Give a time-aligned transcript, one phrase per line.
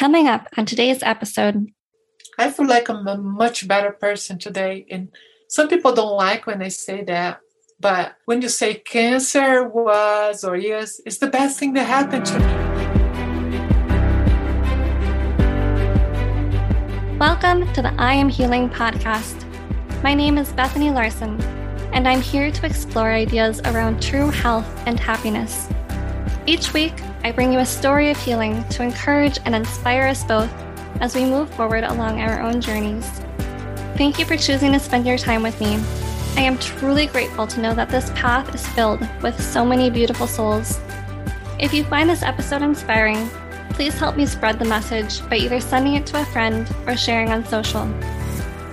[0.00, 1.66] Coming up on today's episode,
[2.38, 4.86] I feel like I'm a much better person today.
[4.90, 5.10] And
[5.46, 7.40] some people don't like when I say that.
[7.78, 12.38] But when you say cancer was or is, it's the best thing that happened to
[12.38, 12.46] me.
[17.18, 19.44] Welcome to the I Am Healing podcast.
[20.02, 21.38] My name is Bethany Larson,
[21.92, 25.68] and I'm here to explore ideas around true health and happiness.
[26.46, 30.50] Each week, I bring you a story of healing to encourage and inspire us both
[31.00, 33.06] as we move forward along our own journeys.
[33.96, 35.78] Thank you for choosing to spend your time with me.
[36.36, 40.26] I am truly grateful to know that this path is filled with so many beautiful
[40.26, 40.80] souls.
[41.58, 43.28] If you find this episode inspiring,
[43.70, 47.30] please help me spread the message by either sending it to a friend or sharing
[47.30, 47.82] on social.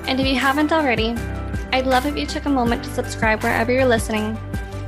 [0.07, 1.15] And if you haven't already,
[1.73, 4.37] I'd love if you took a moment to subscribe wherever you're listening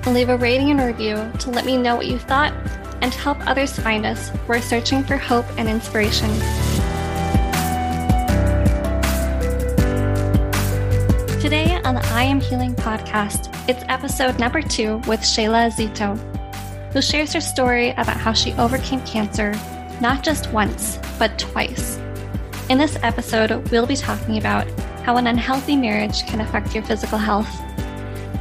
[0.05, 2.53] and leave a rating and review to let me know what you thought
[3.01, 6.29] and help others find us who are searching for hope and inspiration.
[11.39, 16.17] Today on the I Am Healing podcast, it's episode number two with Sheyla Zito,
[16.93, 19.53] who shares her story about how she overcame cancer
[20.01, 21.97] not just once, but twice.
[22.69, 24.69] In this episode, we'll be talking about
[25.03, 27.49] how an unhealthy marriage can affect your physical health,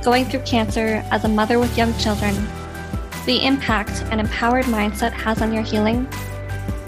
[0.04, 2.34] going through cancer as a mother with young children,
[3.28, 6.08] the impact an empowered mindset has on your healing,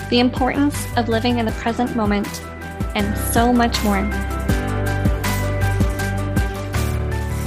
[0.08, 2.42] the importance of living in the present moment,
[2.94, 3.98] and so much more.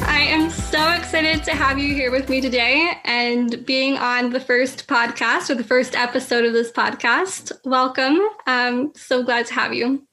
[0.06, 4.40] I am so excited to have you here with me today and being on the
[4.40, 7.52] first podcast or the first episode of this podcast.
[7.66, 8.20] Welcome.
[8.46, 10.08] I'm so glad to have you.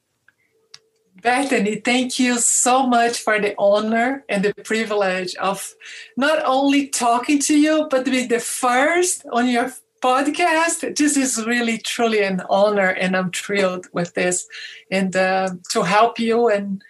[1.21, 5.73] Bethany, thank you so much for the honor and the privilege of
[6.17, 10.97] not only talking to you, but to be the first on your podcast.
[10.97, 14.47] This is really, truly an honor, and I'm thrilled with this
[14.89, 16.81] and uh, to help you and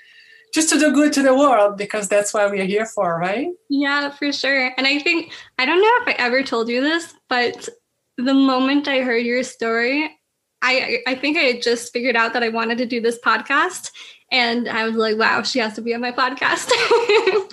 [0.54, 3.50] just to do good to the world because that's why we're here for, right?
[3.70, 4.72] Yeah, for sure.
[4.78, 7.68] And I think, I don't know if I ever told you this, but
[8.18, 10.10] the moment I heard your story,
[10.62, 13.92] I, I think I had just figured out that I wanted to do this podcast.
[14.32, 16.70] And I was like, wow, she has to be on my podcast.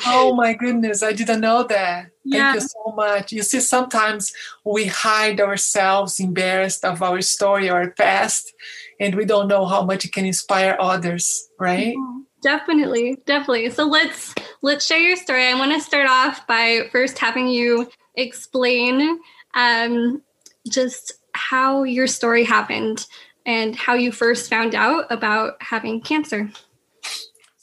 [0.07, 2.11] oh my goodness, I didn't know that.
[2.25, 2.53] Yeah.
[2.53, 3.33] Thank you so much.
[3.33, 4.33] You see, sometimes
[4.65, 8.55] we hide ourselves embarrassed of our story or past,
[9.01, 11.97] and we don't know how much it can inspire others, right?
[11.97, 12.21] Mm-hmm.
[12.41, 13.71] Definitely, definitely.
[13.71, 15.49] So let's let's share your story.
[15.49, 19.19] I want to start off by first having you explain
[19.55, 20.23] um,
[20.69, 23.07] just how your story happened
[23.45, 26.51] and how you first found out about having cancer.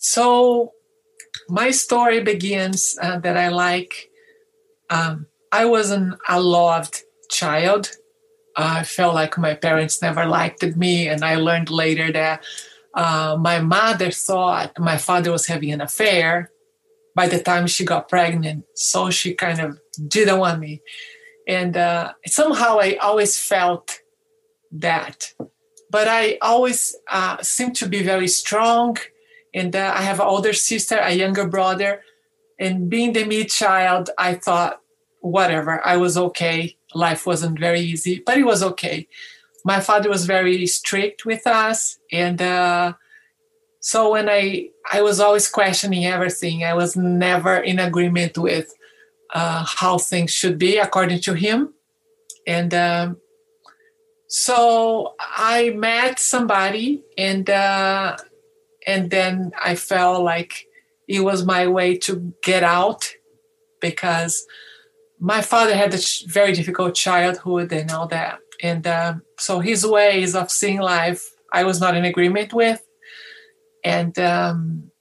[0.05, 0.73] So,
[1.49, 4.11] my story begins uh, that I like.
[4.91, 7.01] Um, I wasn't a loved
[7.31, 7.89] child.
[8.55, 12.43] I felt like my parents never liked me, and I learned later that
[12.93, 16.51] uh, my mother thought my father was having an affair
[17.15, 20.83] by the time she got pregnant, so she kind of didn't want me.
[21.47, 24.01] And uh, somehow I always felt
[24.71, 25.33] that.
[25.89, 28.97] But I always uh, seemed to be very strong
[29.55, 32.03] and uh, I have an older sister, a younger brother.
[32.59, 34.81] And being the mid child, I thought,
[35.21, 36.77] whatever, I was okay.
[36.93, 39.07] Life wasn't very easy, but it was okay.
[39.63, 42.93] My father was very strict with us, and uh,
[43.79, 46.63] so when I I was always questioning everything.
[46.63, 48.73] I was never in agreement with
[49.33, 51.73] uh, how things should be according to him,
[52.45, 53.17] and um,
[54.27, 58.17] so I met somebody, and uh,
[58.85, 60.65] and then I felt like
[61.07, 63.11] it was my way to get out
[63.81, 64.45] because
[65.19, 68.39] my father had a very difficult childhood and all that.
[68.61, 72.81] And uh, so his ways of seeing life, I was not in agreement with.
[73.83, 74.91] And um,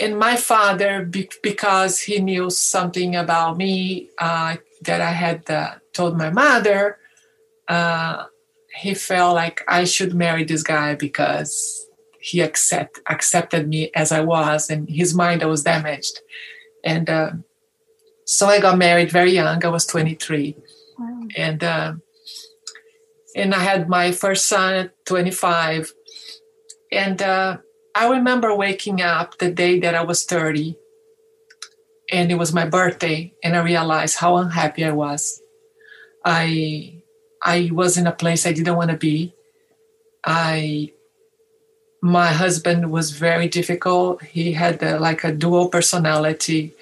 [0.00, 5.74] and my father, be- because he knew something about me uh, that I had uh,
[5.92, 6.98] told my mother,
[7.68, 8.24] uh,
[8.74, 11.83] he felt like I should marry this guy because
[12.24, 16.20] he accept accepted me as I was, and his mind I was damaged.
[16.82, 17.32] And uh,
[18.24, 19.62] so I got married very young.
[19.62, 20.56] I was 23,
[20.98, 21.20] wow.
[21.36, 21.92] and uh,
[23.36, 25.92] and I had my first son at 25.
[26.90, 27.58] And uh,
[27.94, 30.78] I remember waking up the day that I was 30,
[32.10, 35.42] and it was my birthday, and I realized how unhappy I was.
[36.24, 37.02] I
[37.42, 39.34] I was in a place I didn't want to be.
[40.24, 40.93] I
[42.04, 44.22] my husband was very difficult.
[44.22, 46.74] He had uh, like a dual personality,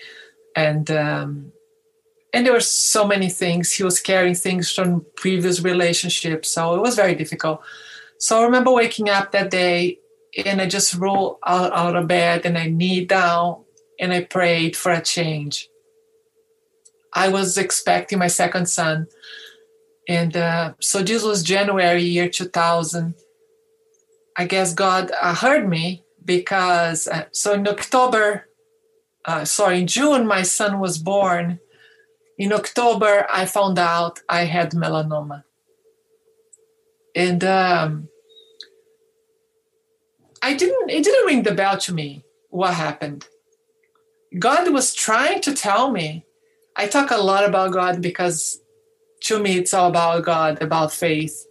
[0.56, 1.52] and um,
[2.32, 2.58] and there were
[2.90, 3.72] so many things.
[3.72, 7.62] He was carrying things from previous relationships, so it was very difficult.
[8.19, 10.00] So I remember waking up that day
[10.44, 13.62] and I just rolled out, out of bed and I knee down
[14.00, 15.69] and I prayed for a change.
[17.12, 19.06] I was expecting my second son.
[20.08, 23.14] And uh, so this was January year 2000.
[24.37, 28.49] I guess God uh, heard me because, uh, so in October,
[29.25, 31.61] uh, sorry, in June, my son was born.
[32.38, 35.44] In October, I found out I had melanoma.
[37.14, 38.08] And um,
[40.43, 43.26] I didn't, it didn't ring the bell to me what happened.
[44.38, 46.25] God was trying to tell me.
[46.75, 48.58] I talk a lot about God because
[49.25, 51.46] to me it's all about God, about faith.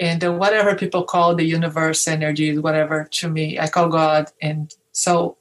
[0.00, 4.32] And whatever people call the universe, energy, whatever, to me, I call God.
[4.40, 5.36] And so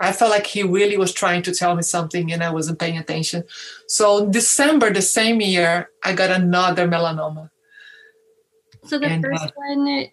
[0.00, 2.98] I felt like he really was trying to tell me something and I wasn't paying
[2.98, 3.42] attention.
[3.88, 7.50] So December the same year, I got another melanoma.
[8.84, 10.08] So the and, first uh, one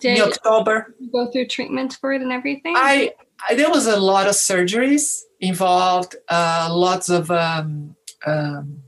[0.00, 0.94] did in October.
[1.12, 2.74] go through treatment for it and everything?
[2.76, 3.14] I,
[3.48, 8.82] I there was a lot of surgeries involved, uh, lots of um, um,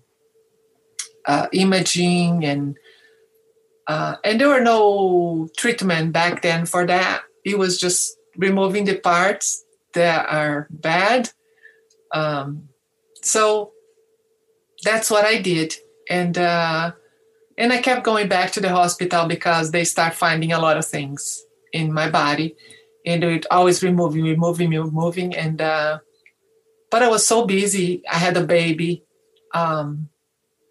[1.27, 2.77] uh, imaging and
[3.87, 7.23] uh, and there were no treatment back then for that.
[7.45, 9.65] It was just removing the parts
[9.95, 11.31] that are bad.
[12.13, 12.69] Um,
[13.23, 13.73] so
[14.85, 15.75] that's what I did,
[16.09, 16.93] and uh,
[17.57, 20.87] and I kept going back to the hospital because they start finding a lot of
[20.87, 21.43] things
[21.73, 22.57] in my body,
[23.07, 25.99] and it always removing, removing, removing, and uh,
[26.91, 28.03] but I was so busy.
[28.09, 29.05] I had a baby.
[29.55, 30.09] Um,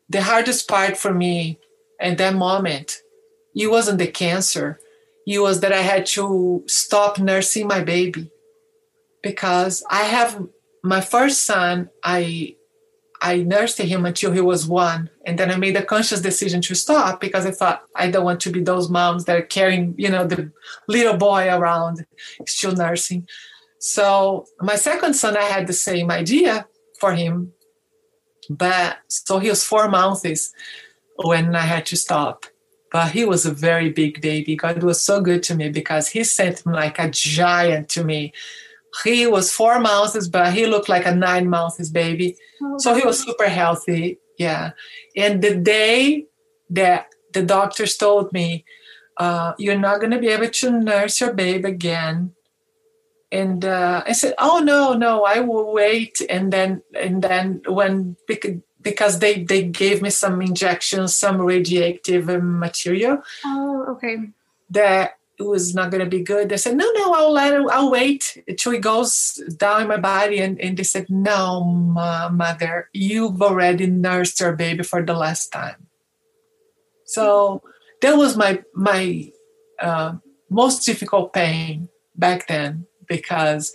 [0.09, 1.57] the hardest part for me
[2.01, 2.97] at that moment,
[3.55, 4.79] it wasn't the cancer.
[5.27, 8.31] It was that I had to stop nursing my baby
[9.21, 10.47] because I have
[10.83, 11.89] my first son.
[12.03, 12.55] I
[13.23, 15.11] I nursed him until he was one.
[15.27, 18.39] And then I made a conscious decision to stop because I thought I don't want
[18.41, 20.51] to be those moms that are carrying, you know, the
[20.87, 22.03] little boy around,
[22.47, 23.27] still nursing.
[23.77, 26.65] So my second son, I had the same idea
[26.99, 27.53] for him.
[28.49, 30.51] But so he was four months
[31.23, 32.45] when I had to stop.
[32.91, 34.55] But he was a very big baby.
[34.55, 38.33] God was so good to me because he sent him like a giant to me
[39.03, 42.37] he was four months, but he looked like a nine months baby.
[42.61, 44.19] Oh, so he was super healthy.
[44.37, 44.71] Yeah.
[45.15, 46.25] And the day
[46.69, 48.65] that the doctors told me,
[49.17, 52.33] uh, you're not going to be able to nurse your baby again.
[53.31, 56.21] And uh, I said, oh, no, no, I will wait.
[56.29, 58.17] And then, and then when,
[58.81, 63.21] because they, they gave me some injections, some radioactive material.
[63.45, 64.17] Oh, okay.
[64.69, 66.49] That it was not going to be good.
[66.49, 69.97] They said, no, no, I'll let it, I'll wait until it goes down in my
[69.97, 70.39] body.
[70.39, 75.87] And, and they said, no, mother, you've already nursed your baby for the last time.
[77.05, 77.63] So
[78.01, 79.31] that was my, my
[79.79, 80.15] uh,
[80.49, 83.73] most difficult pain back then because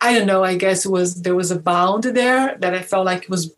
[0.00, 3.06] I don't know, I guess it was, there was a bound there that I felt
[3.06, 3.54] like it was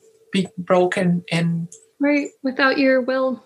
[0.58, 1.68] broken and
[2.00, 3.42] right without your will.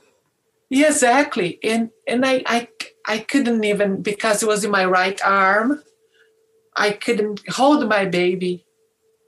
[0.70, 1.58] Yeah, exactly.
[1.64, 2.68] And, and I, I
[3.06, 5.82] I couldn't even because it was in my right arm.
[6.76, 8.64] I couldn't hold my baby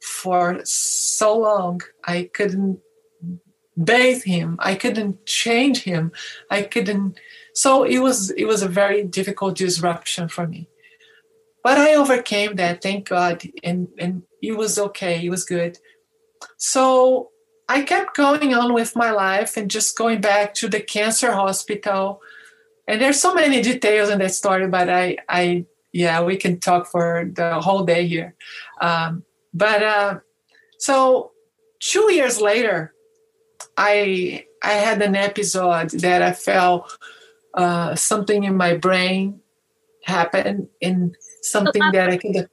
[0.03, 1.81] for so long.
[2.05, 2.79] I couldn't
[3.83, 4.57] bathe him.
[4.61, 6.13] I couldn't change him.
[6.49, 7.19] I couldn't.
[7.55, 10.69] So it was it was a very difficult disruption for me.
[11.65, 15.25] But I overcame that, thank God, and and it was okay.
[15.25, 15.79] It was good.
[16.57, 17.32] So
[17.73, 22.21] I kept going on with my life and just going back to the cancer hospital.
[22.87, 26.87] And there's so many details in that story but i i yeah we can talk
[26.87, 28.35] for the whole day here.
[28.81, 29.25] Um,
[29.55, 30.19] but uh,
[30.79, 31.33] so
[31.81, 32.95] two years later
[33.77, 36.99] i i had an episode that i felt
[37.55, 39.41] uh, something in my brain
[40.05, 42.49] happened and something that i could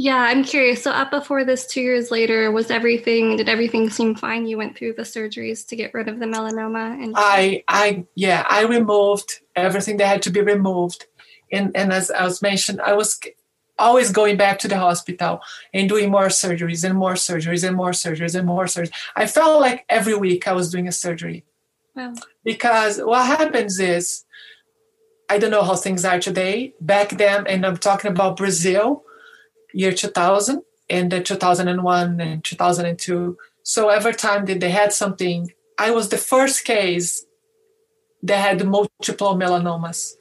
[0.00, 0.84] yeah, I'm curious.
[0.84, 3.36] So up before this, two years later, was everything?
[3.36, 4.46] Did everything seem fine?
[4.46, 8.46] You went through the surgeries to get rid of the melanoma, and I, I, yeah,
[8.48, 11.06] I removed everything that had to be removed,
[11.50, 13.18] and and as I was mentioned, I was
[13.76, 15.40] always going back to the hospital
[15.74, 18.92] and doing more surgeries and more surgeries and more surgeries and more surgeries.
[19.16, 21.44] I felt like every week I was doing a surgery.
[21.96, 22.14] Wow.
[22.44, 24.24] Because what happens is,
[25.28, 26.74] I don't know how things are today.
[26.80, 29.04] Back then, and I'm talking about Brazil
[29.72, 33.36] year 2000 and then 2001 and 2002.
[33.62, 37.26] So every time that they had something, I was the first case
[38.22, 40.14] that had multiple melanomas.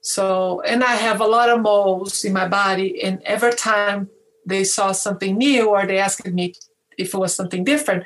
[0.00, 4.08] So, and I have a lot of moles in my body, and every time
[4.44, 6.54] they saw something new or they asked me
[6.96, 8.04] if it was something different,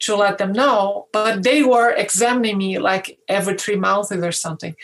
[0.00, 4.74] to let them know, but they were examining me like every three months or something.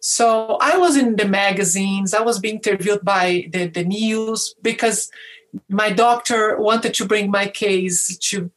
[0.00, 5.10] So I was in the magazines, I was being interviewed by the, the news because
[5.68, 8.50] my doctor wanted to bring my case to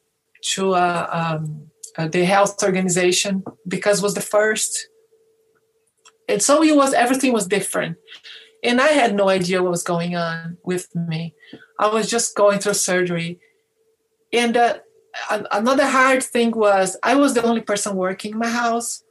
[0.56, 4.88] to uh, um, uh, the health organization because was the first.
[6.28, 7.98] And so it was everything was different.
[8.64, 11.36] And i had no idea what was going on with me.
[11.78, 13.40] I was just going through surgery.
[14.32, 14.80] And uh,
[15.52, 19.04] another hard thing was i was the only person working in my house.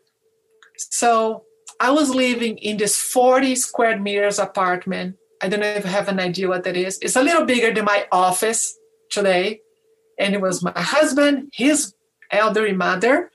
[0.77, 1.45] So
[1.83, 6.09] i was living in this 40 square meters apartment I don't know if you have
[6.09, 6.99] an idea what that is.
[7.03, 8.79] It's a little bigger than my office
[9.11, 9.61] today.
[10.19, 11.95] And it was my husband, his
[12.31, 13.33] elderly mother.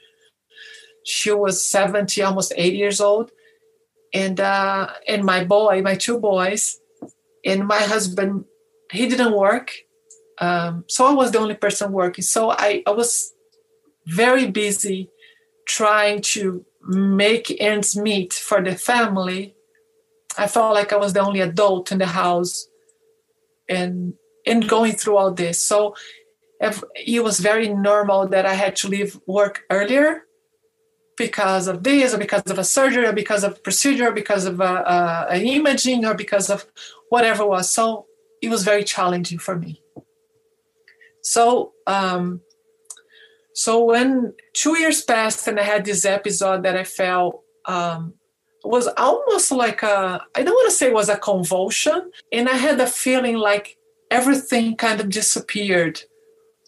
[1.04, 3.32] She was 70, almost 80 years old.
[4.14, 6.80] And uh, and my boy, my two boys,
[7.44, 8.46] and my husband,
[8.90, 9.74] he didn't work.
[10.40, 12.24] Um, so I was the only person working.
[12.24, 13.34] So I, I was
[14.06, 15.10] very busy
[15.66, 19.56] trying to make ends meet for the family
[20.38, 22.68] I felt like I was the only adult in the house
[23.68, 24.14] and
[24.46, 25.64] and going through all this.
[25.66, 25.96] So
[26.96, 30.24] it was very normal that I had to leave work earlier
[31.18, 34.60] because of this or because of a surgery or because of procedure, or because of
[34.60, 36.66] a, a, an imaging or because of
[37.10, 37.70] whatever it was.
[37.70, 38.06] So
[38.42, 39.82] it was very challenging for me.
[41.22, 42.42] So um,
[43.58, 48.14] so when two years passed and I had this episode that I felt um,
[48.64, 52.54] was almost like a i don't want to say it was a convulsion and i
[52.54, 53.78] had a feeling like
[54.12, 56.02] everything kind of disappeared.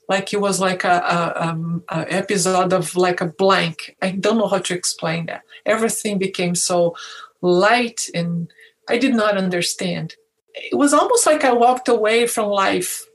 [0.07, 3.95] Like it was like a, a, um, a, episode of like a blank.
[4.01, 5.43] I don't know how to explain that.
[5.65, 6.95] Everything became so
[7.41, 8.51] light and
[8.89, 10.15] i did not understand.
[10.53, 13.05] It was almost like i walked away from life.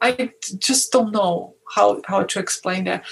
[0.00, 3.04] I just don't know how how to explain that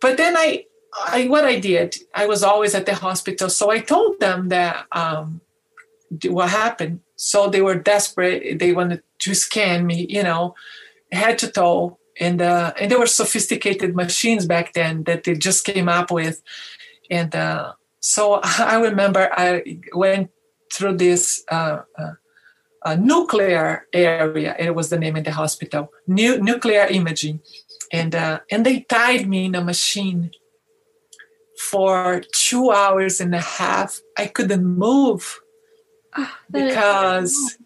[0.00, 0.64] but then i
[1.06, 3.48] I, what I did, I was always at the hospital.
[3.48, 5.40] So I told them that um,
[6.26, 7.00] what happened.
[7.16, 8.58] So they were desperate.
[8.58, 10.54] They wanted to scan me, you know,
[11.12, 11.98] head to toe.
[12.18, 16.42] And, uh, and there were sophisticated machines back then that they just came up with.
[17.10, 20.30] And uh, so I remember I went
[20.72, 21.82] through this uh,
[22.82, 24.56] uh, nuclear area.
[24.58, 27.40] It was the name in the hospital, New, nuclear imaging.
[27.92, 30.30] And, uh, and they tied me in a machine
[31.58, 34.00] for two hours and a half.
[34.16, 35.40] I couldn't move
[36.16, 37.58] oh, because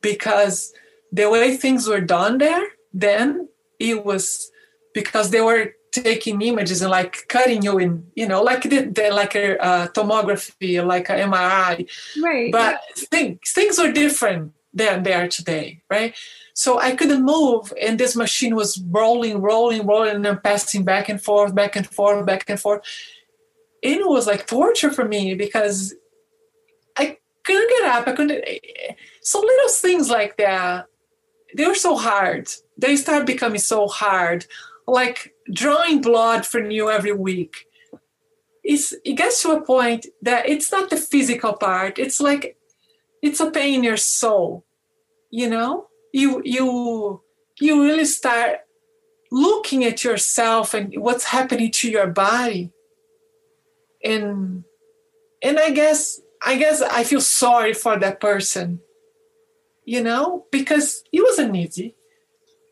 [0.00, 0.74] because
[1.12, 3.48] the way things were done there then
[3.78, 4.50] it was
[4.94, 9.10] because they were taking images and like cutting you in you know like the, the
[9.10, 11.88] like a uh, tomography like a mri
[12.22, 13.04] right but yeah.
[13.10, 16.14] things things were different than they are today right
[16.54, 21.22] so i couldn't move and this machine was rolling rolling rolling and passing back and
[21.22, 22.82] forth back and forth back and forth
[23.82, 25.94] it was like torture for me because
[26.96, 28.06] I couldn't get up.
[28.06, 28.44] I couldn't.
[29.22, 30.86] So little things like that,
[31.56, 32.48] they were so hard.
[32.78, 34.46] They start becoming so hard.
[34.86, 37.66] Like drawing blood from you every week.
[38.62, 41.98] It's, it gets to a point that it's not the physical part.
[41.98, 42.56] It's like
[43.22, 44.64] it's a pain in your soul.
[45.30, 47.22] You know, you you
[47.58, 48.60] you really start
[49.30, 52.70] looking at yourself and what's happening to your body.
[54.04, 54.64] And
[55.40, 58.80] and i guess i guess i feel sorry for that person
[59.84, 60.46] you know?
[60.50, 61.94] Because it wasn't easy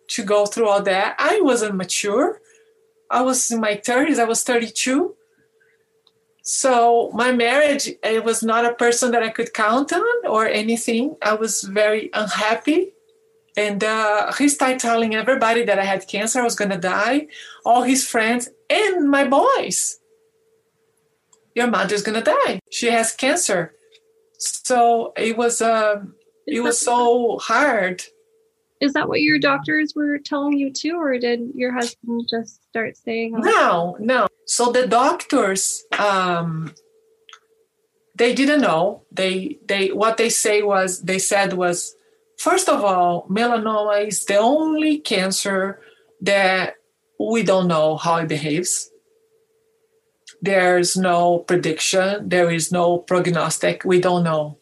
[0.09, 1.17] to go through all that.
[1.19, 2.41] I wasn't mature.
[3.11, 5.17] I was in my 30s i was 32
[6.43, 11.17] so my marriage it was not a person that i could count on or anything
[11.23, 12.93] i was very unhappy
[13.57, 17.27] and uh, he started telling everybody that i had cancer i was going to die
[17.65, 20.01] all his friends and my boys
[21.55, 22.61] your mother's gonna die.
[22.71, 23.75] She has cancer.
[24.39, 26.15] So it was um
[26.47, 28.03] it was so hard.
[28.81, 32.97] Is that what your doctors were telling you too, or did your husband just start
[32.97, 33.35] saying?
[33.37, 34.29] Oh, no, no.
[34.47, 36.75] So the doctors, um,
[38.17, 39.05] they didn't know.
[39.13, 41.95] They they what they say was they said was
[42.39, 45.81] first of all, melanoma is the only cancer
[46.23, 46.75] that
[47.19, 48.91] we don't know how it behaves
[50.43, 53.85] there's no prediction, there is no prognostic.
[53.85, 54.59] We don't know.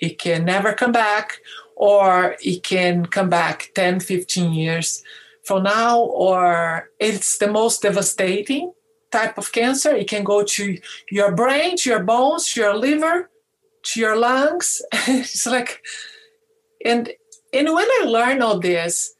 [0.00, 1.38] It can never come back,
[1.78, 5.04] or it can come back 10, 15 years
[5.44, 8.72] from now, or it's the most devastating
[9.12, 9.94] type of cancer.
[9.94, 10.76] It can go to
[11.08, 13.30] your brain, to your bones, to your liver,
[13.84, 14.82] to your lungs.
[14.92, 15.80] it's like,
[16.84, 17.10] and
[17.52, 19.14] and when I learned all this,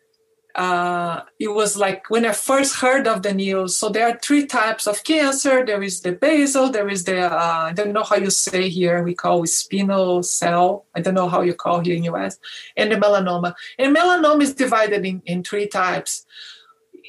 [0.59, 3.77] uh, it was like when I first heard of the news.
[3.77, 5.65] So there are three types of cancer.
[5.65, 6.69] There is the basal.
[6.69, 9.05] There is the uh, I don't know how you say here.
[9.05, 10.85] We call it spinal cell.
[10.97, 12.41] I don't know how you call here in US.
[12.77, 13.55] And the melanoma.
[13.79, 16.27] And melanoma is divided in, in three types.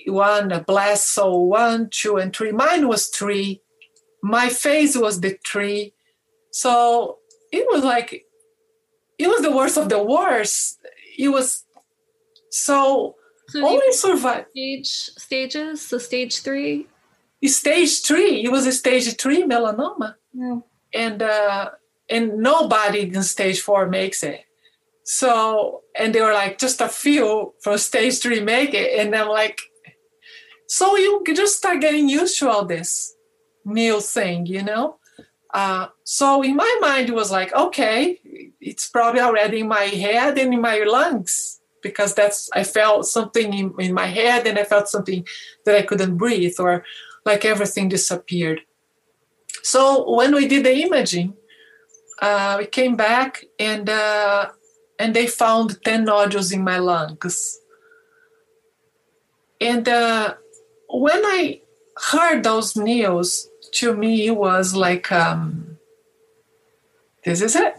[0.05, 2.51] One a blast so one, two, and three.
[2.51, 3.63] Mine was three.
[4.21, 5.95] My face was the three.
[6.51, 7.17] So
[7.51, 8.25] it was like
[9.17, 10.77] it was the worst of the worst.
[11.17, 11.65] It was
[12.51, 13.15] so
[13.49, 14.87] So only survive stage
[15.17, 15.81] stages.
[15.87, 16.87] So stage three.
[17.45, 18.43] stage three.
[18.43, 20.59] It was a stage three melanoma, Yeah.
[20.93, 21.69] and uh,
[22.09, 24.41] and nobody in stage four makes it.
[25.03, 29.29] So and they were like just a few from stage three make it, and I'm
[29.29, 29.61] like,
[30.67, 33.13] so you just start getting used to all this
[33.65, 34.97] new thing, you know.
[35.51, 38.19] Uh, so in my mind, it was like, okay,
[38.61, 43.53] it's probably already in my head and in my lungs because that's I felt something
[43.53, 45.25] in, in my head and I felt something
[45.65, 46.83] that I couldn't breathe or
[47.25, 48.61] like everything disappeared.
[49.63, 51.33] So when we did the imaging,
[52.21, 54.49] uh, we came back and uh,
[54.97, 57.59] and they found ten nodules in my lungs.
[59.61, 60.35] And uh,
[60.89, 61.61] when I
[62.11, 65.77] heard those news, to me it was like, um,
[67.23, 67.75] this is it.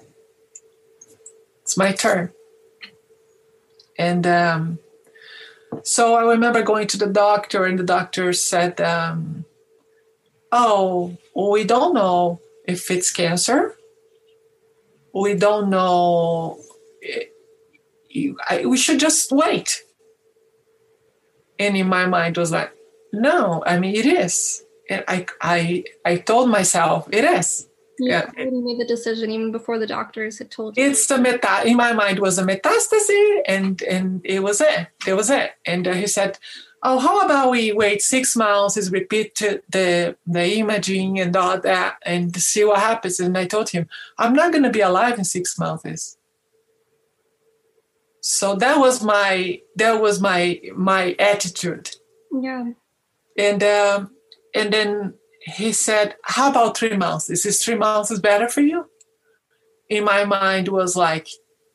[1.63, 2.33] It's my turn.
[4.01, 4.79] And um,
[5.83, 9.45] so I remember going to the doctor, and the doctor said, um,
[10.51, 13.77] Oh, we don't know if it's cancer.
[15.15, 16.59] We don't know.
[18.65, 19.83] We should just wait.
[21.59, 22.73] And in my mind was like,
[23.13, 24.65] no, I mean, it is.
[24.89, 27.69] And I, I, I told myself it is.
[28.01, 28.31] Yeah.
[28.37, 30.85] made the decision even before the doctors had told you.
[30.85, 35.15] it's a meta in my mind was a metastasis and and it was it it
[35.15, 36.39] was it and uh, he said
[36.83, 41.97] oh how about we wait six months is repeat the the imaging and all that
[42.03, 43.87] and see what happens and i told him
[44.19, 46.17] i'm not going to be alive in six months
[48.21, 51.91] so that was my that was my my attitude
[52.33, 52.71] yeah.
[53.37, 54.11] and um,
[54.55, 57.31] and then he said, "How about three months?
[57.31, 58.87] Is this three months is better for you?"
[59.89, 61.29] In my mind was like,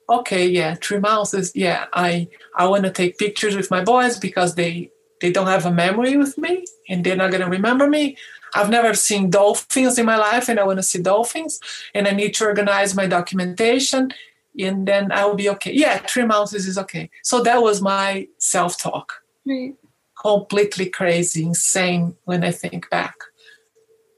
[0.09, 1.85] "Okay, yeah, three months is yeah.
[1.93, 4.89] I I want to take pictures with my boys because they
[5.21, 8.17] they don't have a memory with me and they're not gonna remember me.
[8.53, 11.59] I've never seen dolphins in my life and I want to see dolphins
[11.93, 14.13] and I need to organize my documentation."
[14.57, 15.73] And then I will be okay.
[15.73, 17.09] Yeah, three months is okay.
[17.23, 19.11] So that was my self talk
[19.45, 19.73] Right.
[20.21, 23.15] completely crazy, insane when I think back.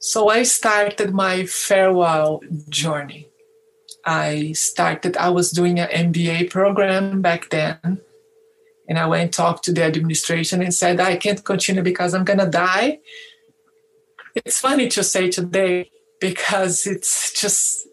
[0.07, 2.39] So I started my farewell
[2.69, 3.27] journey.
[4.05, 7.99] I started, I was doing an MBA program back then.
[8.87, 12.23] And I went and talked to the administration and said, I can't continue because I'm
[12.23, 12.99] going to die.
[14.33, 15.91] It's funny to say today
[16.21, 17.85] because it's just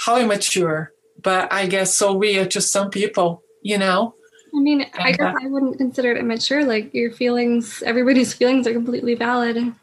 [0.00, 0.92] how immature,
[1.22, 4.16] but I guess so real to some people, you know?
[4.54, 6.66] I mean, I guess uh, I wouldn't consider it immature.
[6.66, 9.74] Like your feelings, everybody's feelings are completely valid.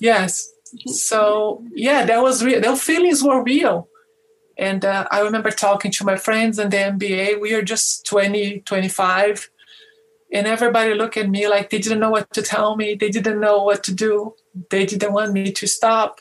[0.00, 0.54] Yes.
[0.86, 2.60] So yeah, that was real.
[2.60, 3.88] Those feelings were real.
[4.58, 7.40] And uh, I remember talking to my friends in the MBA.
[7.40, 9.50] We are just 20, 25.
[10.32, 12.94] And everybody looked at me like they didn't know what to tell me.
[12.94, 14.34] They didn't know what to do.
[14.70, 16.20] They didn't want me to stop.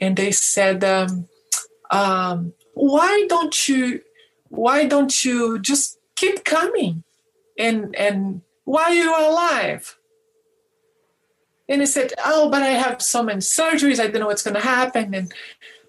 [0.00, 1.28] And they said, um,
[1.90, 4.02] um, why don't you,
[4.48, 7.04] why don't you just keep coming?
[7.58, 9.95] And, and while you're alive,
[11.68, 13.98] and he said, "Oh, but I have so many surgeries.
[13.98, 15.32] I don't know what's going to happen, and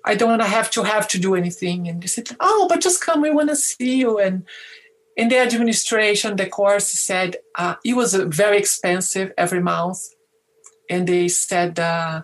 [0.06, 2.82] I don't want to have to have to do anything." And they said, "Oh, but
[2.82, 3.22] just come.
[3.22, 4.44] We want to see you." And
[5.16, 10.00] in the administration, the course said uh, it was uh, very expensive every month,
[10.90, 12.24] and they said, uh,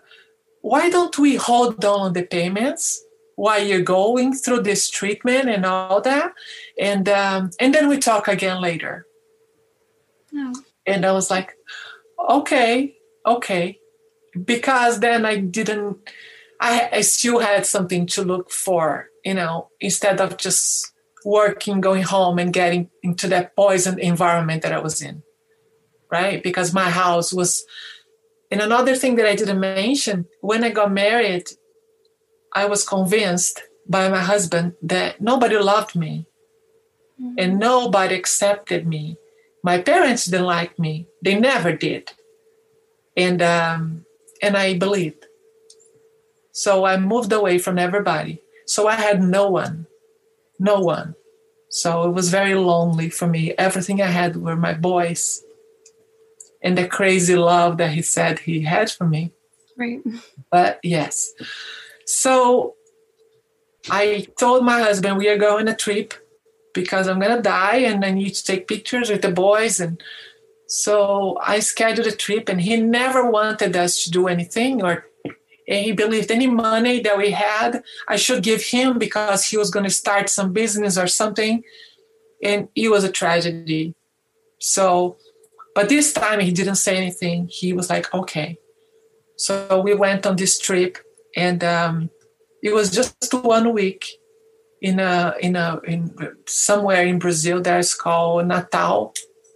[0.62, 3.04] "Why don't we hold on the payments?"
[3.36, 6.34] While you're going through this treatment and all that,
[6.80, 9.08] and um, and then we talk again later.
[10.32, 10.54] No.
[10.86, 11.56] And I was like,
[12.30, 13.80] okay, okay.
[14.46, 15.98] Because then I didn't,
[16.60, 20.92] I, I still had something to look for, you know, instead of just
[21.26, 25.24] working, going home and getting into that poison environment that I was in,
[26.12, 26.42] right?
[26.42, 27.64] Because my house was,
[28.50, 31.50] and another thing that I didn't mention, when I got married,
[32.54, 36.28] I was convinced by my husband that nobody loved me
[37.20, 37.36] mm-hmm.
[37.38, 39.18] and nobody accepted me.
[39.64, 42.12] My parents didn't like me; they never did,
[43.16, 44.06] and um,
[44.42, 45.26] and I believed.
[46.52, 48.42] So I moved away from everybody.
[48.66, 49.88] So I had no one,
[50.60, 51.16] no one.
[51.70, 53.54] So it was very lonely for me.
[53.58, 55.44] Everything I had were my boys
[56.62, 59.32] and the crazy love that he said he had for me.
[59.76, 60.02] Right.
[60.52, 61.34] But yes.
[62.06, 62.76] So
[63.90, 66.14] I told my husband we are going a trip
[66.74, 70.02] because I'm gonna die and I need to take pictures with the boys and
[70.68, 75.06] so I scheduled a trip and he never wanted us to do anything or
[75.66, 79.90] he believed any money that we had I should give him because he was gonna
[79.90, 81.64] start some business or something.
[82.42, 83.96] And it was a tragedy.
[84.60, 85.18] So
[85.76, 87.48] but this time he didn't say anything.
[87.50, 88.58] He was like, okay.
[89.38, 90.98] So we went on this trip
[91.36, 92.10] and um,
[92.62, 94.06] it was just one week
[94.82, 96.14] in a in a in
[96.46, 99.14] somewhere in Brazil that's called Natal,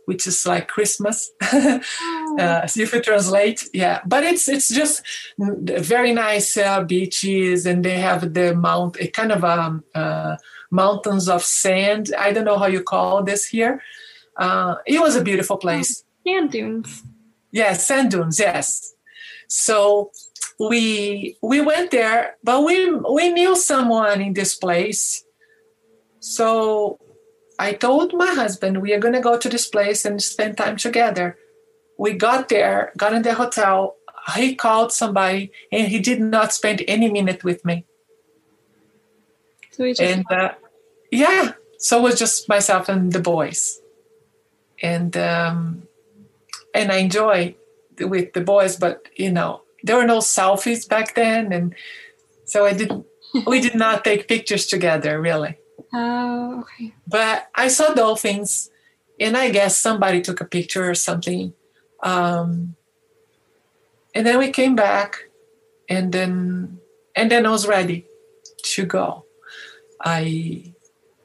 [0.08, 1.32] which is like Christmas.
[2.30, 2.38] Oh.
[2.40, 4.02] uh, if you translate, yeah.
[4.06, 5.02] But it's it's just
[5.38, 10.36] very nice uh, beaches, and they have the mount, a kind of um, uh,
[10.70, 12.14] mountains of sand.
[12.18, 13.82] I don't know how you call this here.
[14.36, 16.04] Uh, it was a beautiful place.
[16.26, 17.04] Sand dunes.
[17.52, 18.40] Yes, sand dunes.
[18.40, 18.94] Yes.
[19.48, 20.12] So
[20.60, 25.24] we we went there, but we we knew someone in this place.
[26.20, 27.00] So
[27.60, 30.78] I told my husband we are going to go to this place and spend time
[30.78, 31.38] together.
[31.98, 33.96] We got there, got in the hotel.
[34.36, 37.86] He called somebody, and he did not spend any minute with me.
[39.72, 40.54] So he just and uh,
[41.12, 43.80] yeah, so it was just myself and the boys,
[44.82, 45.88] and um,
[46.74, 47.56] and I enjoy
[48.00, 51.74] with the boys, but you know there were no selfies back then, and
[52.44, 53.06] so I didn't.
[53.46, 55.58] we did not take pictures together, really.
[55.98, 56.94] Oh, okay.
[57.08, 58.70] But I saw dolphins,
[59.20, 61.54] and I guess somebody took a picture or something.
[62.04, 62.76] Um,
[64.14, 65.30] and then we came back,
[65.90, 66.80] and then
[67.16, 68.06] and then I was ready
[68.76, 69.26] to go.
[70.00, 70.74] I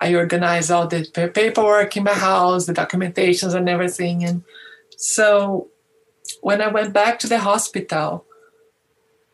[0.00, 1.04] I organized all the
[1.34, 4.42] paperwork in my house, the documentations and everything, and
[4.96, 5.68] so
[6.40, 8.24] when I went back to the hospital,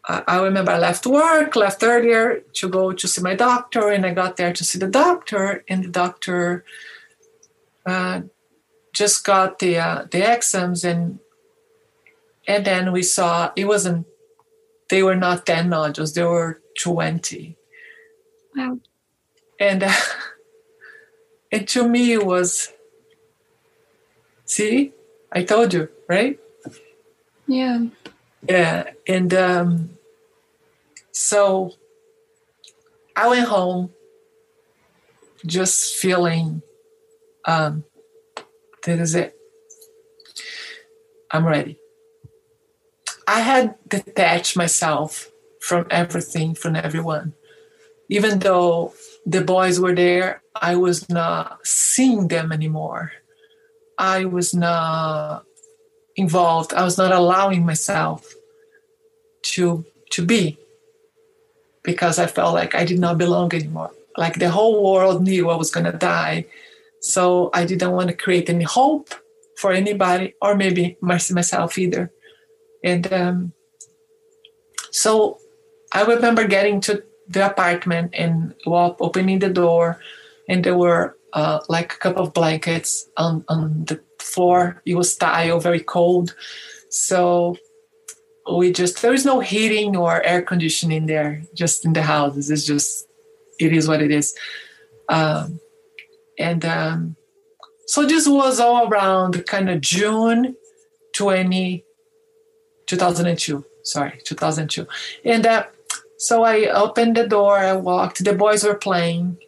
[0.09, 4.15] I, remember I left work, left earlier to go to see my doctor, and I
[4.15, 6.65] got there to see the doctor, and the doctor
[7.85, 8.23] uh,
[8.95, 11.19] just got the uh, the exams, and
[12.47, 14.07] and then we saw it wasn't.
[14.89, 17.57] They were not ten nodules; they were twenty.
[18.57, 18.79] Wow.
[19.61, 19.93] And uh,
[21.53, 22.73] and to me it was.
[24.47, 24.95] See,
[25.31, 26.41] I told you, right?
[27.47, 27.89] Yeah.
[28.49, 29.98] Yeah, and um,
[31.19, 31.73] so
[33.17, 33.91] I went home
[35.45, 36.63] just feeling
[37.45, 37.83] um,
[38.85, 39.37] that is it.
[41.33, 41.81] I'm ready.
[43.27, 45.29] I had detached myself
[45.61, 47.35] from everything, from everyone.
[48.09, 48.95] Even though
[49.27, 53.11] the boys were there, I was not seeing them anymore.
[53.99, 55.45] I was not
[56.15, 56.73] involved.
[56.73, 58.33] I was not allowing myself
[59.55, 60.59] to to be
[61.83, 63.93] because I felt like I did not belong anymore.
[64.17, 66.47] Like the whole world knew I was going to die.
[67.01, 69.15] So I didn't want to create any hope
[69.57, 72.11] for anybody or maybe myself either.
[72.83, 73.53] And um,
[74.91, 75.39] so
[75.93, 80.01] I remember getting to the apartment and opening the door,
[80.49, 84.83] and there were uh, like a couple of blankets on, on the floor.
[84.87, 86.35] It was tile, very cold.
[86.89, 87.57] So
[88.57, 92.51] we just, there is no heating or air conditioning there, just in the houses.
[92.51, 93.09] It's just,
[93.59, 94.35] it is what it is.
[95.09, 95.61] Um,
[96.39, 97.17] and um,
[97.87, 100.57] so this was all around kind of June
[101.15, 101.85] 20,
[102.87, 103.65] 2002.
[103.83, 104.87] Sorry, 2002.
[105.25, 105.65] And uh,
[106.19, 109.39] so I opened the door, I walked, the boys were playing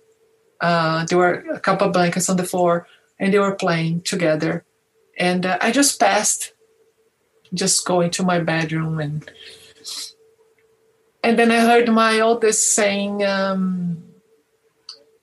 [0.61, 2.87] uh, there were a couple blankets on the floor,
[3.19, 4.65] and they were playing together.
[5.19, 6.53] And uh, I just passed,
[7.55, 9.31] just going to my bedroom, and
[11.23, 14.03] and then I heard my oldest saying um,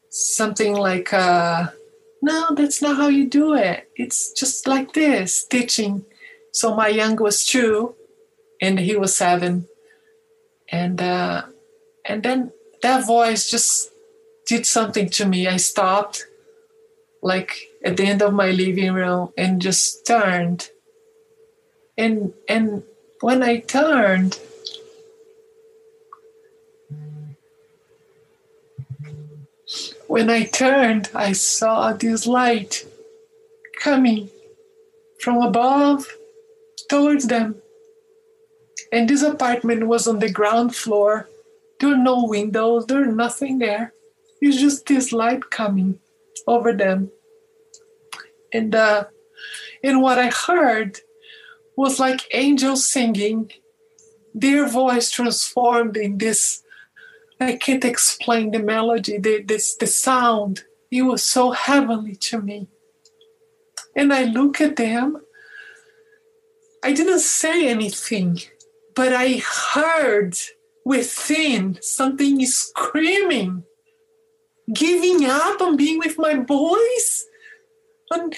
[0.09, 1.67] something like, uh,
[2.21, 3.89] "No, that's not how you do it.
[3.95, 6.05] It's just like this." Teaching.
[6.51, 7.95] So my young was two,
[8.61, 9.67] and he was seven,
[10.69, 11.43] and uh,
[12.05, 13.91] and then that voice just
[14.45, 15.47] did something to me.
[15.47, 16.27] I stopped,
[17.21, 20.69] like at the end of my living room, and just turned.
[21.97, 22.83] And and
[23.21, 24.39] when I turned,
[30.07, 32.85] when I turned, I saw this light
[33.79, 34.29] coming
[35.19, 36.07] from above
[36.89, 37.55] towards them.
[38.91, 41.27] And this apartment was on the ground floor.
[41.79, 43.93] There were no windows, there was nothing there.
[44.41, 45.99] It's just this light coming
[46.45, 47.11] over them.
[48.53, 49.05] And uh,
[49.83, 51.01] and what I heard
[51.77, 53.51] was like angels singing,
[54.33, 56.63] their voice transformed in this.
[57.39, 60.63] I can't explain the melody, the, this the sound.
[60.91, 62.67] It was so heavenly to me.
[63.95, 65.21] And I look at them.
[66.83, 68.39] I didn't say anything,
[68.95, 69.41] but I
[69.73, 70.35] heard
[70.83, 73.63] within something screaming,
[74.73, 77.25] giving up on being with my boys,
[78.11, 78.31] on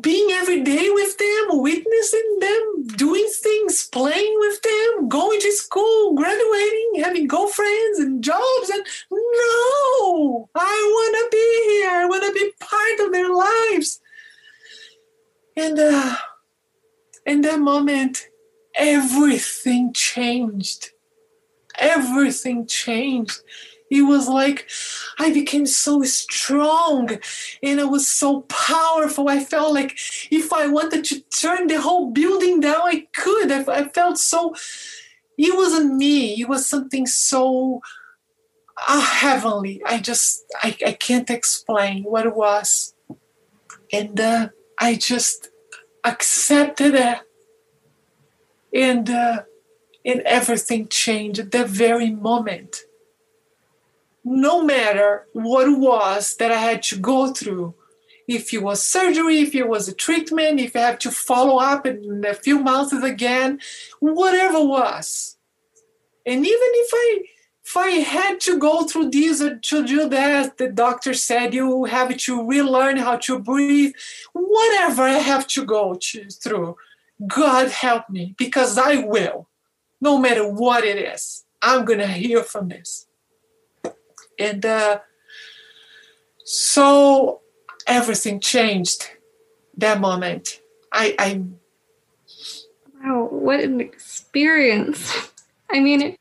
[0.00, 6.14] being every day with them, witnessing them, doing things, playing with them, going to school,
[6.14, 8.70] graduating, having girlfriends and jobs.
[8.70, 11.90] And no, I want to be here.
[11.90, 14.00] I want to be part of their lives.
[15.56, 16.16] And uh,
[17.26, 18.28] in that moment,
[18.76, 20.90] everything changed.
[21.76, 23.40] Everything changed.
[23.90, 24.68] It was like
[25.18, 27.18] I became so strong
[27.62, 29.28] and I was so powerful.
[29.28, 29.98] I felt like
[30.30, 33.50] if I wanted to turn the whole building down, I could.
[33.50, 34.54] I, I felt so,
[35.38, 37.80] it wasn't me, it was something so
[38.86, 39.80] uh, heavenly.
[39.86, 42.94] I just, I, I can't explain what it was.
[43.92, 44.48] And uh,
[44.78, 45.48] I just
[46.04, 47.18] accepted it.
[48.74, 49.42] And, uh,
[50.04, 52.82] and everything changed at that very moment
[54.24, 57.74] no matter what it was that I had to go through.
[58.26, 61.86] If it was surgery, if it was a treatment, if I have to follow up
[61.86, 63.60] in a few months again,
[64.00, 65.38] whatever was.
[66.26, 67.22] And even if I
[67.64, 71.84] if I had to go through this or to do that, the doctor said you
[71.84, 73.92] have to relearn how to breathe,
[74.32, 76.76] whatever I have to go to, through,
[77.26, 79.48] God help me because I will,
[80.00, 81.44] no matter what it is.
[81.60, 83.07] I'm going to heal from this
[84.38, 85.00] and uh,
[86.44, 87.40] so
[87.86, 89.10] everything changed
[89.76, 90.60] that moment.
[90.92, 91.42] I, I
[93.02, 95.30] wow, what an experience!
[95.70, 96.16] I mean,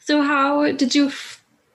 [0.00, 1.12] so how did you?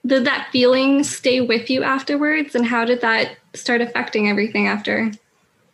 [0.06, 5.10] Did that feeling stay with you afterwards, and how did that start affecting everything after?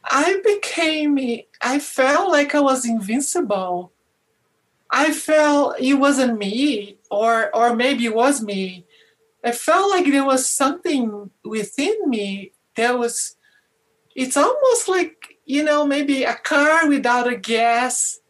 [0.04, 1.18] I became.
[1.60, 3.92] I felt like I was invincible.
[4.90, 8.87] I felt it wasn't me, or or maybe it was me
[9.44, 13.37] I felt like there was something within me that was,
[14.16, 18.20] it's almost like, you know, maybe a car without a gas,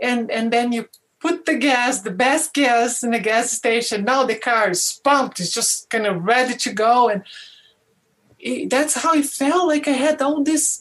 [0.00, 4.04] and, and then you put the gas, the best gas in the gas station.
[4.04, 7.08] Now the car is pumped, it's just kind of ready to go.
[7.08, 7.24] And
[8.38, 10.80] it, that's how I felt like I had all this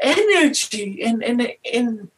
[0.00, 1.00] energy.
[1.02, 2.10] And, and, and,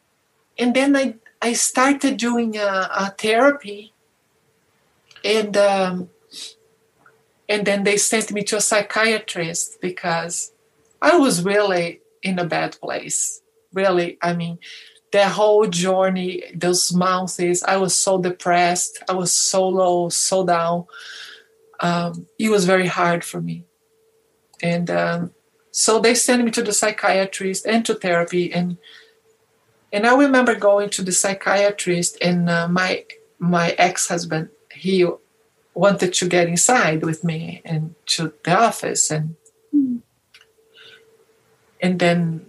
[0.57, 3.93] and then I, I started doing a, a therapy.
[5.23, 6.09] And, um,
[7.51, 10.53] and then they sent me to a psychiatrist because
[11.01, 13.41] I was really in a bad place.
[13.73, 14.57] Really, I mean,
[15.11, 19.03] the whole journey, those months, I was so depressed.
[19.09, 20.85] I was so low, so down.
[21.81, 23.65] Um, it was very hard for me.
[24.63, 25.31] And um,
[25.71, 28.53] so they sent me to the psychiatrist and to therapy.
[28.53, 28.77] And
[29.91, 33.03] and I remember going to the psychiatrist and uh, my
[33.39, 34.51] my ex husband.
[34.71, 35.05] He
[35.73, 39.35] wanted to get inside with me and to the office and
[39.73, 40.01] mm.
[41.81, 42.45] and then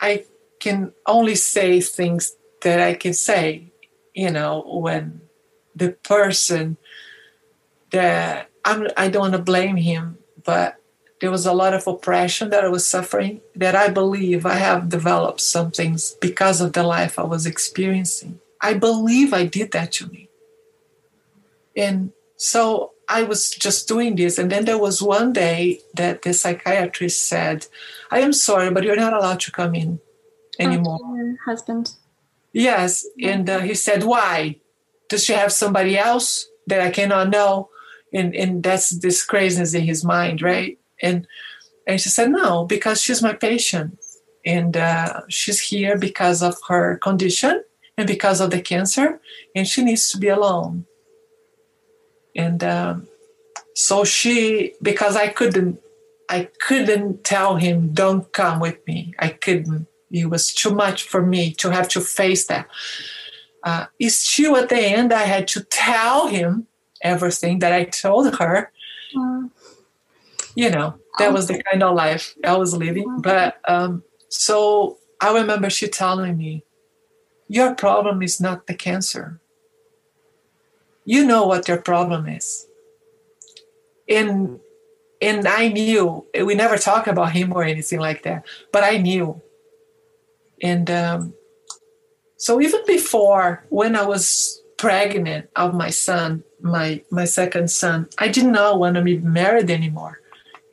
[0.00, 0.24] I
[0.60, 3.72] can only say things that I can say,
[4.14, 5.20] you know, when
[5.74, 6.76] the person
[7.90, 10.76] that I'm, I don't want to blame him, but
[11.20, 14.88] there was a lot of oppression that I was suffering that I believe I have
[14.88, 18.40] developed some things because of the life I was experiencing.
[18.60, 20.28] I believe I did that to me.
[21.76, 24.38] And so I was just doing this.
[24.38, 27.66] And then there was one day that the psychiatrist said,
[28.10, 30.00] I am sorry, but you're not allowed to come in
[30.58, 30.98] anymore.
[31.16, 31.92] Your husband.
[32.52, 33.06] Yes.
[33.22, 34.56] And uh, he said, Why?
[35.08, 37.70] Does she have somebody else that I cannot know?
[38.12, 40.78] And, and that's this craziness in his mind, right?
[41.02, 41.26] And
[41.86, 43.98] and she said, No, because she's my patient.
[44.44, 47.64] And uh, she's here because of her condition
[47.98, 49.20] and because of the cancer,
[49.54, 50.86] and she needs to be alone
[52.36, 53.08] and um,
[53.74, 55.80] so she because i couldn't
[56.28, 59.14] i couldn't tell him don't come with me.
[59.18, 59.86] I couldn't.
[60.10, 62.68] It was too much for me to have to face that.
[63.62, 66.66] Uh, it's still at the end i had to tell him
[67.02, 68.70] everything that i told her.
[69.16, 69.50] Mm.
[70.56, 73.20] you know that was the kind of life i was living.
[73.20, 76.64] But um, so i remember she telling me
[77.48, 79.40] your problem is not the cancer
[81.06, 82.66] you know what your problem is.
[84.08, 84.60] And
[85.22, 89.40] and I knew we never talk about him or anything like that, but I knew.
[90.62, 91.34] And um,
[92.36, 98.28] so even before when I was pregnant of my son, my my second son, I
[98.28, 100.20] did not want to be married anymore,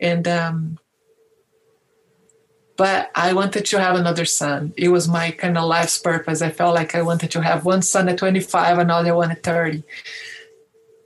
[0.01, 0.79] and um,
[2.75, 4.73] but I wanted to have another son.
[4.77, 6.41] It was my kind of life's purpose.
[6.41, 9.83] I felt like I wanted to have one son at 25, another one at 30,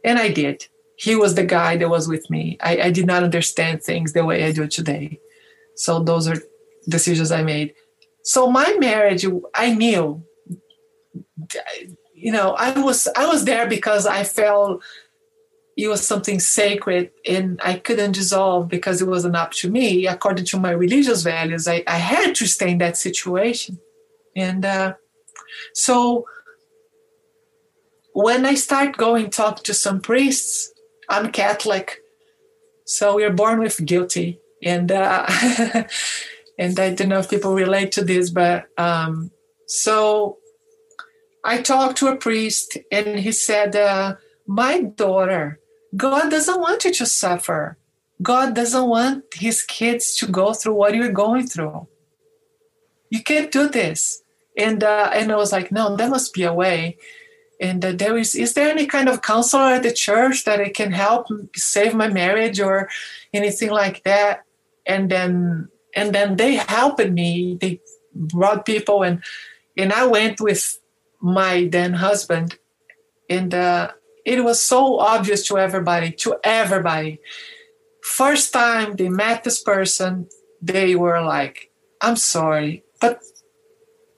[0.03, 2.58] and I did he was the guy that was with me.
[2.60, 5.19] I, I did not understand things the way I do today.
[5.75, 6.41] So those are
[6.89, 7.75] decisions I made.
[8.23, 10.23] So my marriage, I knew,
[12.15, 14.84] you know, I was I was there because I felt
[15.77, 20.07] it was something sacred and I couldn't dissolve because it wasn't up to me.
[20.07, 23.77] According to my religious values, I, I had to stay in that situation.
[24.35, 24.93] And uh,
[25.75, 26.25] so
[28.13, 30.73] when I start going talk to some priests,
[31.09, 31.99] I'm Catholic,
[32.85, 35.25] so we're born with guilty, and uh,
[36.59, 39.29] and I don't know if people relate to this, but um,
[39.67, 40.37] so
[41.43, 44.15] I talked to a priest, and he said, uh,
[44.47, 45.59] "My daughter,
[45.95, 47.78] God doesn't want you to suffer.
[48.21, 51.88] God doesn't want His kids to go through what you're going through.
[53.10, 54.21] You can't do this."
[54.58, 56.97] And uh, and I was like, "No, there must be a way."
[57.60, 60.76] and uh, there is is there any kind of counselor at the church that it
[60.76, 62.89] can help save my marriage or
[63.34, 64.43] anything like that
[64.86, 67.80] and then and then they helped me they
[68.13, 69.23] brought people and
[69.78, 70.80] and i went with
[71.21, 72.58] my then husband
[73.30, 73.91] and uh,
[74.27, 77.19] it was so obvious to everybody to everybody.
[78.03, 80.27] First time they met this person
[80.61, 83.21] they were like i'm sorry but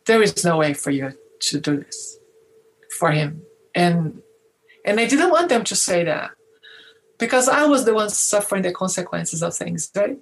[0.06, 2.18] there is no way for you to do this
[2.98, 3.42] for him.
[3.76, 4.22] And
[4.86, 6.32] and i didn't want them to say that
[7.18, 10.18] because i was the one suffering the consequences of things right?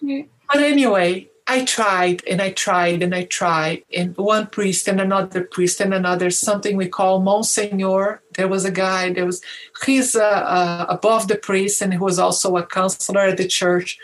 [0.00, 0.22] Yeah.
[0.52, 3.82] but anyway i tried and i tried and i tried.
[3.92, 8.70] And one priest and another priest and another something we call monsignor there was a
[8.70, 9.40] guy there was
[9.84, 13.98] he's uh, uh, above the priest and he was also a counselor at the church.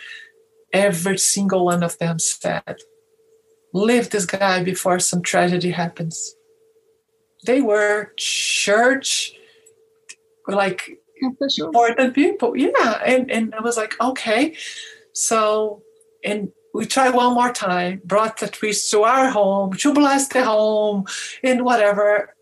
[0.73, 2.79] Every single one of them said
[3.75, 6.35] leave this guy before some tragedy happens.
[7.45, 9.33] They were church
[10.47, 10.99] like
[11.59, 12.57] important people.
[12.57, 13.03] Yeah.
[13.05, 14.57] And and i was like okay.
[15.13, 15.83] So
[16.25, 20.45] and we tried one more time brought the priest to our home to bless the
[20.45, 21.07] home
[21.43, 22.35] and whatever.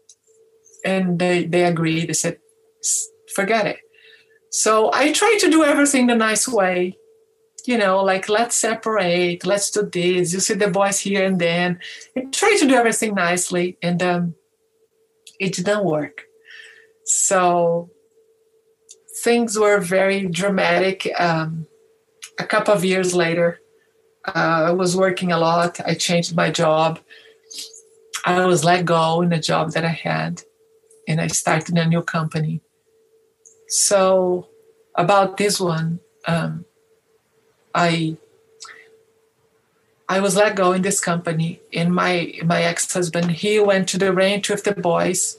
[0.85, 2.09] And they they agreed.
[2.09, 2.38] They said
[3.35, 3.79] forget it.
[4.51, 6.99] So i tried to do everything the nice way
[7.64, 10.33] you know like let's separate let's do this.
[10.33, 11.79] You see the boys here and then.
[12.16, 14.35] And try to do everything nicely and um
[15.38, 16.23] it didn't work.
[17.05, 17.90] So
[19.23, 21.09] things were very dramatic.
[21.18, 21.66] Um,
[22.38, 23.62] a couple of years later,
[24.26, 25.80] uh, I was working a lot.
[25.85, 27.00] I changed my job.
[28.24, 30.42] I was let go in a job that I had,
[31.08, 32.61] and I started a new company.
[33.68, 34.48] So,
[34.94, 36.64] about this one, um,
[37.74, 38.16] I
[40.08, 43.98] I was let go in this company, and my my ex husband he went to
[43.98, 45.38] the ranch with the boys.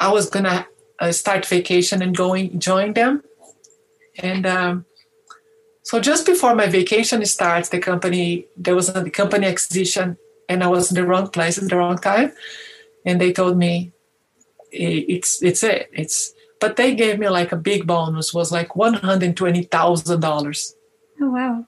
[0.00, 0.66] I was gonna
[0.98, 3.24] uh, start vacation and going join them,
[4.18, 4.86] and um,
[5.86, 10.18] so just before my vacation starts, the company there was a company acquisition,
[10.48, 12.32] and I was in the wrong place at the wrong time,
[13.04, 13.92] and they told me
[14.72, 18.94] it's it's it it's but they gave me like a big bonus was like one
[18.94, 20.74] hundred twenty thousand dollars.
[21.20, 21.66] Oh wow!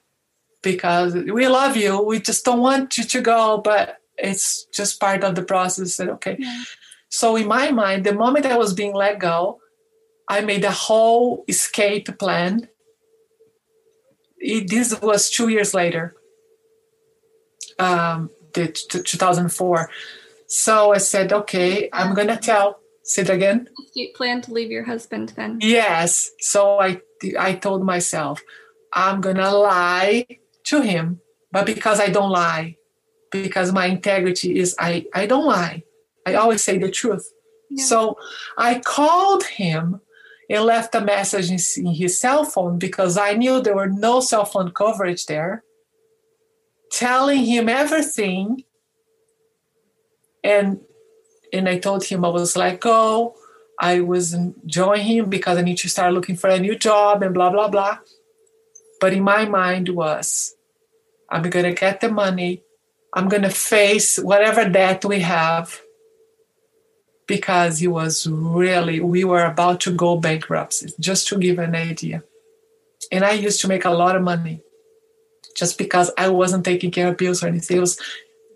[0.61, 2.01] because we love you.
[2.01, 5.95] We just don't want you to go, but it's just part of the process.
[5.95, 6.35] Said okay.
[6.39, 6.63] Yeah.
[7.09, 9.59] So in my mind, the moment I was being let go,
[10.27, 12.67] I made a whole escape plan.
[14.39, 16.15] It, this was two years later,
[17.77, 19.89] um, the, 2004.
[20.47, 22.79] So I said, okay, I'm gonna tell.
[23.03, 23.67] Say it again.
[23.93, 25.59] You plan to leave your husband then?
[25.61, 26.29] Yes.
[26.39, 27.01] So I
[27.39, 28.41] I told myself,
[28.93, 30.25] I'm gonna lie
[30.65, 31.19] to him,
[31.51, 32.77] but because I don't lie,
[33.31, 35.83] because my integrity is I, I don't lie.
[36.25, 37.27] I always say the truth.
[37.69, 37.83] Yeah.
[37.85, 38.17] So
[38.57, 40.01] I called him
[40.49, 44.45] and left a message in, his cell phone because I knew there were no cell
[44.45, 45.63] phone coverage there,
[46.91, 48.63] telling him everything.
[50.43, 50.79] And
[51.53, 52.89] and I told him I was let go.
[52.91, 53.35] Oh,
[53.79, 54.35] I was
[54.65, 57.67] joining him because I need to start looking for a new job and blah blah
[57.67, 57.99] blah.
[58.99, 60.55] But in my mind was
[61.29, 62.63] I'm to get the money.
[63.13, 65.81] I'm to face whatever debt we have
[67.29, 72.23] because he was really, we were about to go bankrupt, just to give an idea.
[73.11, 74.61] and I used to make a lot of money
[75.55, 77.77] just because I wasn't taking care of bills or anything.
[77.77, 77.97] It was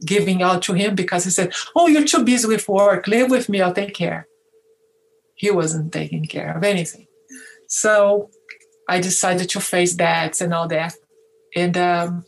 [0.04, 3.08] giving out to him because he said, Oh, you're too busy with work.
[3.08, 4.28] Live with me, I'll take care.
[5.36, 7.08] He wasn't taking care of anything.
[7.68, 8.30] So
[8.90, 10.94] I decided to face that and all that.
[11.56, 12.26] And um,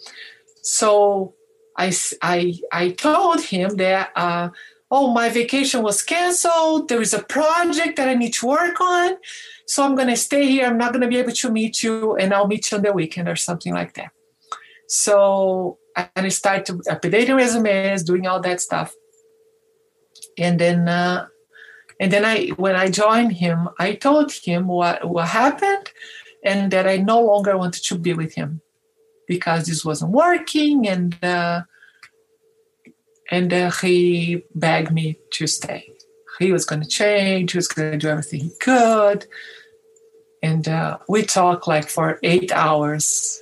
[0.62, 1.34] so
[1.76, 1.92] I,
[2.22, 4.50] I, I told him that, uh,
[4.92, 6.90] oh, my vacation was canceled.
[6.90, 9.18] There is a project that I need to work on.
[9.68, 10.68] So I'm going to stay here.
[10.68, 12.94] I'm not going to be able to meet you, and I'll meet you on the
[12.94, 14.12] weekend or something like that.
[14.88, 18.94] So I started updating resumes, doing all that stuff.
[20.38, 21.28] And then, uh,
[22.00, 25.92] and then I, when I joined him, I told him what what happened,
[26.44, 28.62] and that I no longer wanted to be with him
[29.28, 31.62] because this wasn't working, and uh,
[33.32, 35.92] and uh, he begged me to stay.
[36.40, 37.54] He was going to change.
[37.54, 39.26] He was going to do everything he could,
[40.44, 43.42] and uh, we talked like for eight hours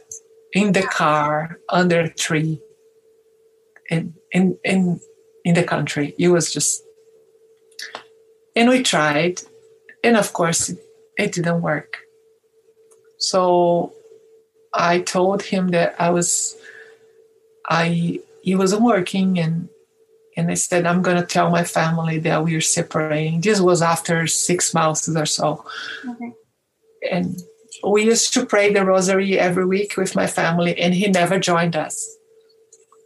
[0.53, 2.61] in the car under a tree
[3.89, 4.99] in in in
[5.43, 6.15] in the country.
[6.17, 6.83] It was just
[8.55, 9.41] and we tried
[10.03, 10.79] and of course it,
[11.17, 11.97] it didn't work.
[13.17, 13.93] So
[14.73, 16.55] I told him that I was
[17.67, 19.69] I he wasn't working and
[20.35, 23.41] and I said I'm gonna tell my family that we are separating.
[23.41, 25.65] This was after six months or so.
[26.07, 26.33] Okay.
[27.11, 27.41] And
[27.83, 31.75] we used to pray the rosary every week with my family, and he never joined
[31.75, 32.17] us.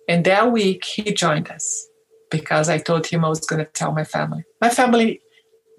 [0.08, 1.88] And that week, he joined us
[2.30, 4.44] because I told him I was going to tell my family.
[4.62, 5.22] My family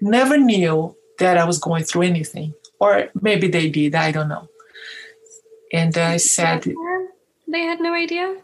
[0.01, 4.47] never knew that I was going through anything, or maybe they did, I don't know.
[5.71, 6.65] And I said,
[7.47, 8.37] They had no idea?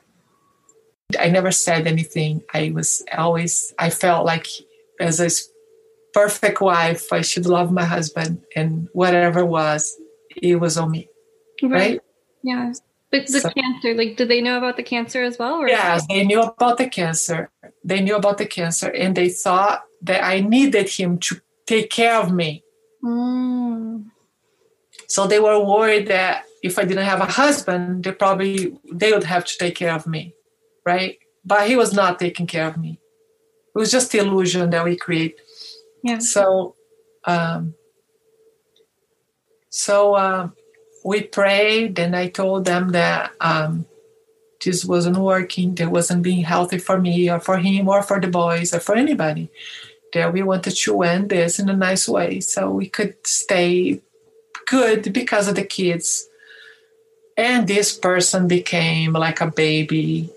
[1.19, 2.41] I never said anything.
[2.53, 4.47] I was always, I felt like
[4.99, 5.29] as a
[6.13, 9.95] perfect wife, I should love my husband, and whatever was,
[10.35, 11.09] it was on me.
[11.61, 11.71] Right.
[11.71, 12.01] right?
[12.43, 12.73] Yeah.
[13.11, 15.55] But the so, cancer, like, did they know about the cancer as well?
[15.55, 17.49] Or yeah, they knew about the cancer.
[17.83, 22.15] They knew about the cancer, and they thought that I needed him to take care
[22.15, 22.63] of me.
[23.03, 24.05] Mm.
[25.07, 29.23] So they were worried that if I didn't have a husband, they probably they would
[29.23, 30.33] have to take care of me,
[30.85, 31.17] right?
[31.43, 32.99] But he was not taking care of me.
[33.75, 35.39] It was just the illusion that we create.
[36.03, 36.19] Yeah.
[36.19, 36.75] So
[37.25, 37.73] um,
[39.69, 40.49] so uh,
[41.03, 43.85] we prayed, and I told them that um,
[44.63, 48.27] this wasn't working, that wasn't being healthy for me, or for him, or for the
[48.27, 49.49] boys, or for anybody.
[50.13, 54.01] That we wanted to end this in a nice way so we could stay
[54.65, 56.25] good because of the kids.
[57.35, 60.29] And this person became like a baby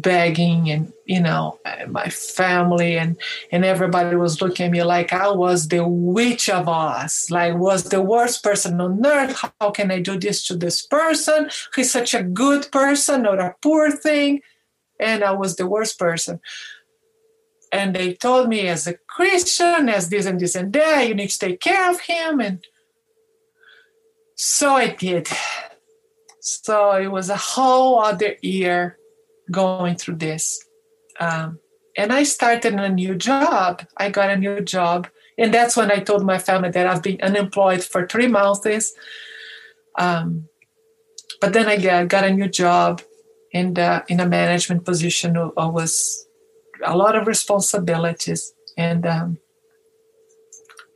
[0.00, 3.16] begging and you know my family and
[3.50, 7.84] and everybody was looking at me like i was the witch of us like was
[7.84, 9.44] the worst person on earth.
[9.60, 11.50] How can i do this to this person?
[11.74, 14.42] He's such a good person not a poor thing.
[14.98, 16.40] And i was the worst person.
[17.72, 21.30] And they told me as a christian as this and this and that you need
[21.30, 22.40] to take care of him.
[22.40, 22.64] And
[24.34, 25.28] so i did.
[26.40, 28.98] So it was a whole other year
[29.50, 30.64] going through this.
[31.20, 31.58] Um,
[31.96, 33.82] and I started a new job.
[33.96, 35.08] I got a new job.
[35.38, 38.92] And that's when I told my family that I've been unemployed for three months.
[39.98, 40.48] Um,
[41.40, 43.02] but then I got, got a new job
[43.52, 43.74] in,
[44.08, 45.36] in a management position.
[45.36, 46.26] It was
[46.84, 48.52] a lot of responsibilities.
[48.76, 49.38] And, um,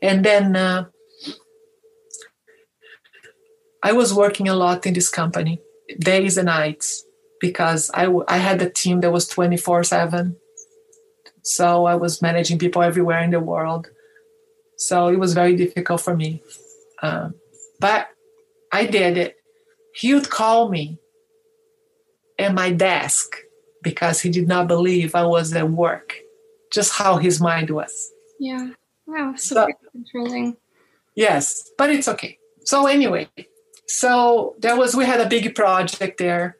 [0.03, 0.86] and then uh,
[3.82, 5.61] I was working a lot in this company,
[5.98, 7.05] days and nights
[7.41, 10.36] because I, I had a team that was 24 7.
[11.43, 13.88] So I was managing people everywhere in the world.
[14.76, 16.43] So it was very difficult for me.
[17.03, 17.34] Um,
[17.80, 18.09] but
[18.72, 19.36] I did it.
[19.95, 20.99] He would call me
[22.38, 23.36] at my desk
[23.82, 26.14] because he did not believe I was at work,
[26.72, 28.11] just how his mind was.
[28.38, 28.68] Yeah.
[29.07, 29.34] Wow.
[29.36, 30.57] So, controlling.
[31.14, 32.38] Yes, but it's okay.
[32.64, 33.28] So, anyway,
[33.86, 36.57] so there was, we had a big project there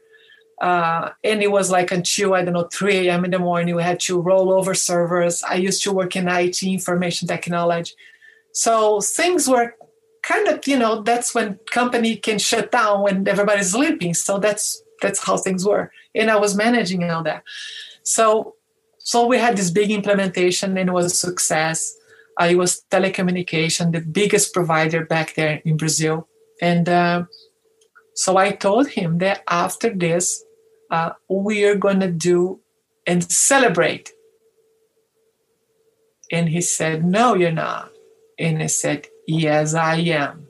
[0.61, 3.25] uh, and it was like until I don't know 3 a.m.
[3.25, 3.75] in the morning.
[3.75, 5.43] We had to roll over servers.
[5.43, 7.95] I used to work in IT, information technology,
[8.53, 9.75] so things were
[10.23, 14.13] kind of you know that's when company can shut down when everybody's sleeping.
[14.13, 17.43] So that's that's how things were, and I was managing all that.
[18.03, 18.57] So
[18.99, 21.97] so we had this big implementation, and it was a success.
[22.39, 26.29] Uh, it was telecommunication, the biggest provider back there in Brazil,
[26.61, 26.87] and.
[26.87, 27.25] Uh,
[28.13, 30.45] so I told him that after this,
[30.91, 32.61] uh, we are going to do
[33.07, 34.11] and celebrate.
[36.33, 37.91] And he said, No, you're not.
[38.39, 40.47] And I said, Yes, I am.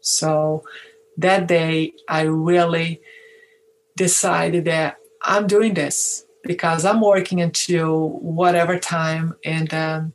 [0.00, 0.64] So
[1.18, 3.00] that day I really
[3.96, 9.34] decided that I'm doing this because I'm working until whatever time.
[9.44, 10.12] And um,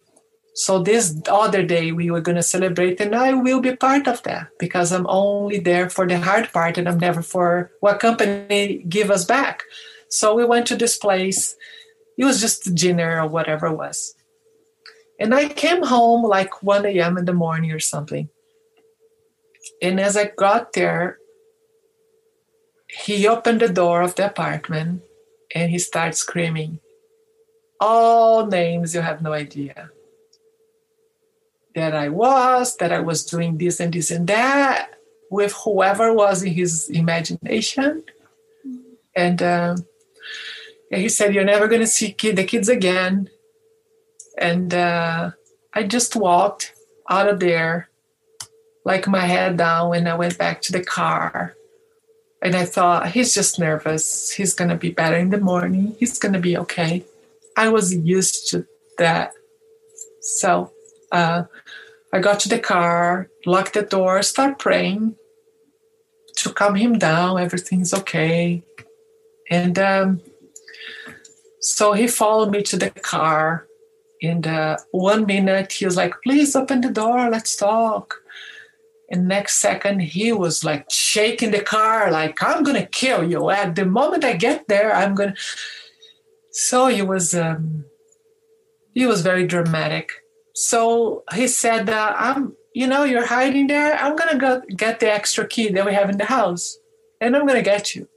[0.55, 4.23] so this other day we were going to celebrate, and I will be part of
[4.23, 8.81] that because I'm only there for the hard part and I'm never for what company
[8.87, 9.63] give us back.
[10.07, 11.57] So we went to this place.
[12.17, 14.15] It was just dinner or whatever it was.
[15.19, 17.17] And I came home like 1 a.m.
[17.17, 18.29] in the morning or something.
[19.81, 21.17] And as I got there,
[22.87, 25.01] he opened the door of the apartment
[25.53, 26.79] and he started screaming
[27.81, 29.91] all names you have no idea
[31.75, 34.91] that I was, that I was doing this and this and that
[35.29, 38.03] with whoever was in his imagination.
[39.15, 39.75] And, uh,
[40.91, 43.29] and he said, You're never going to see kid, the kids again.
[44.37, 45.31] And uh,
[45.73, 46.73] I just walked
[47.09, 47.89] out of there,
[48.83, 51.55] like my head down, and I went back to the car.
[52.41, 54.31] And I thought, he's just nervous.
[54.31, 55.95] He's going to be better in the morning.
[55.99, 57.03] He's going to be okay.
[57.57, 58.65] I was used to
[58.97, 59.31] that.
[60.21, 60.71] So
[61.11, 61.43] uh,
[62.15, 65.17] I got to the car, locked the door, start praying
[66.37, 67.41] to calm him down.
[67.41, 68.63] Everything's okay.
[69.51, 70.21] And um,
[71.59, 73.67] so he followed me to the car.
[74.21, 78.21] And uh, one minute he was like, please open the door, let's talk.
[79.11, 83.49] And next second he was like shaking the car, like, I'm gonna kill you.
[83.49, 85.35] At the moment I get there, I'm gonna.
[86.51, 87.83] So he was um,
[88.93, 90.13] he was very dramatic.
[90.55, 93.95] So he said, uh, I'm you know, you're hiding there.
[93.95, 96.77] I'm gonna go get the extra key that we have in the house,
[97.21, 98.09] and I'm gonna get you.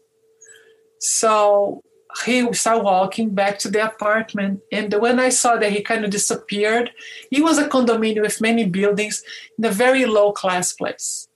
[0.98, 1.82] So
[2.24, 4.60] he started walking back to the apartment.
[4.72, 6.90] And when I saw that he kind of disappeared,
[7.30, 9.22] it was a condominium with many buildings
[9.56, 11.28] in a very low class place.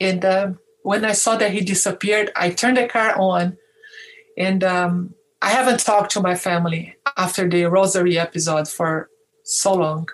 [0.00, 0.50] And uh,
[0.82, 3.56] when I saw that he disappeared, I turned the car on.
[4.36, 9.08] And um, I haven't talked to my family after the Rosary episode for
[9.48, 10.08] so long.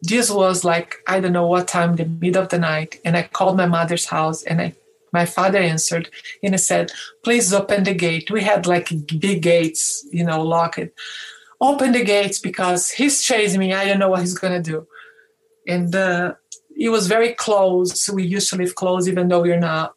[0.00, 3.00] This was like, I don't know what time, the middle of the night.
[3.04, 4.74] And I called my mother's house and I
[5.12, 6.08] my father answered
[6.42, 6.90] and he said,
[7.22, 8.30] Please open the gate.
[8.30, 10.94] We had like big gates, you know, lock it.
[11.60, 13.72] Open the gates because he's chasing me.
[13.72, 14.86] I don't know what he's going to do.
[15.68, 16.34] And uh,
[16.76, 18.08] it was very close.
[18.08, 19.94] We used to live close, even though we're not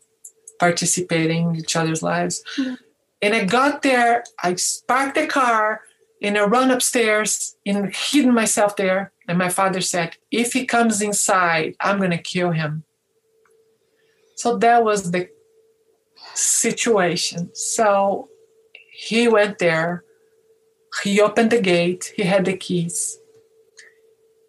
[0.60, 2.44] participating in each other's lives.
[2.58, 2.76] Mm-hmm.
[3.22, 4.56] And I got there, I
[4.88, 5.82] parked the car,
[6.22, 9.12] and I run upstairs and hid myself there.
[9.28, 12.84] And my father said, If he comes inside, I'm going to kill him.
[14.36, 15.30] So that was the
[16.34, 17.52] situation.
[17.54, 18.30] So
[18.92, 20.04] he went there.
[21.04, 22.14] He opened the gate.
[22.16, 23.18] He had the keys,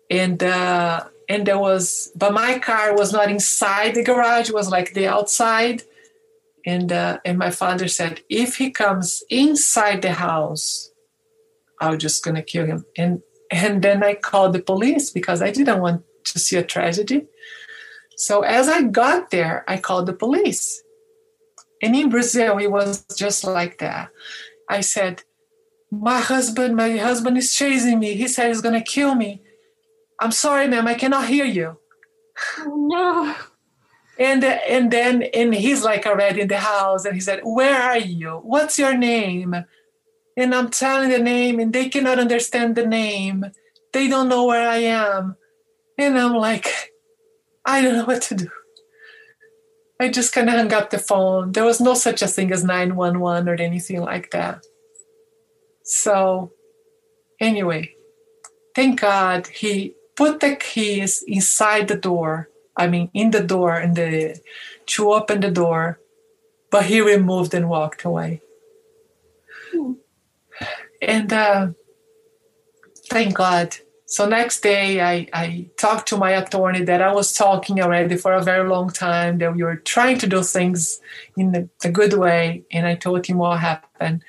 [0.09, 4.49] and uh, and there was, but my car was not inside the garage.
[4.49, 5.83] It was like the outside.
[6.64, 10.91] And uh, and my father said, if he comes inside the house,
[11.81, 12.85] I'm just gonna kill him.
[12.97, 17.27] And and then I called the police because I didn't want to see a tragedy.
[18.16, 20.83] So as I got there, I called the police.
[21.83, 24.09] And in Brazil, it was just like that.
[24.68, 25.22] I said,
[25.91, 28.14] My husband, my husband is chasing me.
[28.14, 29.43] He said he's gonna kill me.
[30.18, 31.79] I'm sorry, ma'am, I cannot hear you.
[32.66, 33.35] no.
[34.18, 37.99] And and then and he's like already in the house and he said, Where are
[37.99, 38.41] you?
[38.43, 39.55] What's your name?
[40.37, 43.47] And I'm telling the name and they cannot understand the name.
[43.93, 45.37] They don't know where I am.
[45.99, 46.93] And I'm like,
[47.64, 48.49] I don't know what to do.
[49.99, 51.53] I just kind of hung up the phone.
[51.53, 54.64] There was no such a thing as 911 or anything like that.
[55.82, 56.53] So,
[57.41, 57.95] anyway,
[58.74, 62.51] thank God he put the keys inside the door.
[62.76, 64.39] I mean, in the door, and the
[64.87, 65.99] to open the door,
[66.70, 68.43] but he removed and walked away.
[71.07, 71.69] And uh,
[73.09, 73.77] thank God
[74.09, 78.33] so next day, I, I talked to my attorney that I was talking already for
[78.33, 81.01] a very long time, that we were trying to do things
[81.37, 82.65] in the, a good way.
[82.71, 84.23] And I told him what happened.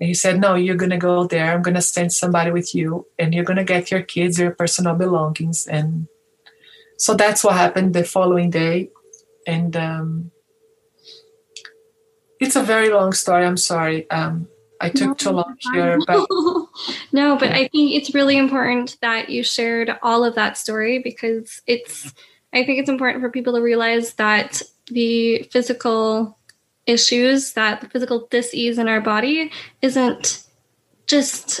[0.00, 1.52] And he said, no, you're going to go there.
[1.52, 4.52] I'm going to send somebody with you and you're going to get your kids, your
[4.52, 5.66] personal belongings.
[5.66, 6.08] And
[6.96, 8.88] so that's what happened the following day.
[9.46, 10.30] And um,
[12.40, 13.44] it's a very long story.
[13.44, 14.10] I'm sorry.
[14.10, 14.48] Um,
[14.82, 16.26] I took no, too long here, but
[17.12, 21.62] no, but I think it's really important that you shared all of that story because
[21.66, 22.12] it's
[22.52, 26.36] I think it's important for people to realize that the physical
[26.86, 30.44] issues, that the physical disease in our body isn't
[31.06, 31.60] just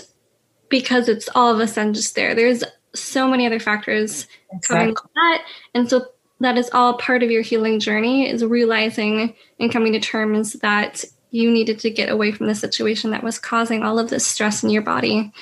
[0.68, 2.34] because it's all of a sudden just there.
[2.34, 2.64] There's
[2.94, 4.76] so many other factors exactly.
[4.76, 5.44] coming with that.
[5.74, 6.06] And so
[6.40, 11.04] that is all part of your healing journey is realizing and coming to terms that
[11.32, 14.62] you needed to get away from the situation that was causing all of this stress
[14.62, 15.32] in your body.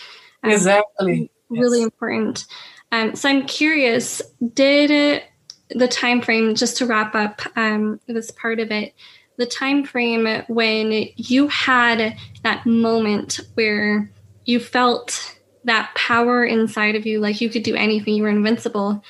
[0.43, 1.31] Um, exactly.
[1.51, 1.85] Really yes.
[1.85, 2.47] important.
[2.93, 4.23] Um, so I'm curious,
[4.55, 5.25] did it,
[5.71, 8.95] the time frame, just to wrap up um, this part of it,
[9.37, 14.11] the time frame when you had that moment where
[14.45, 19.03] you felt that power inside of you, like you could do anything, you were invincible.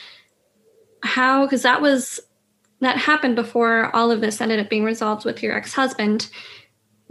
[1.03, 2.21] How, because that was,
[2.81, 6.31] that happened before all of this ended up being resolved with your ex husband.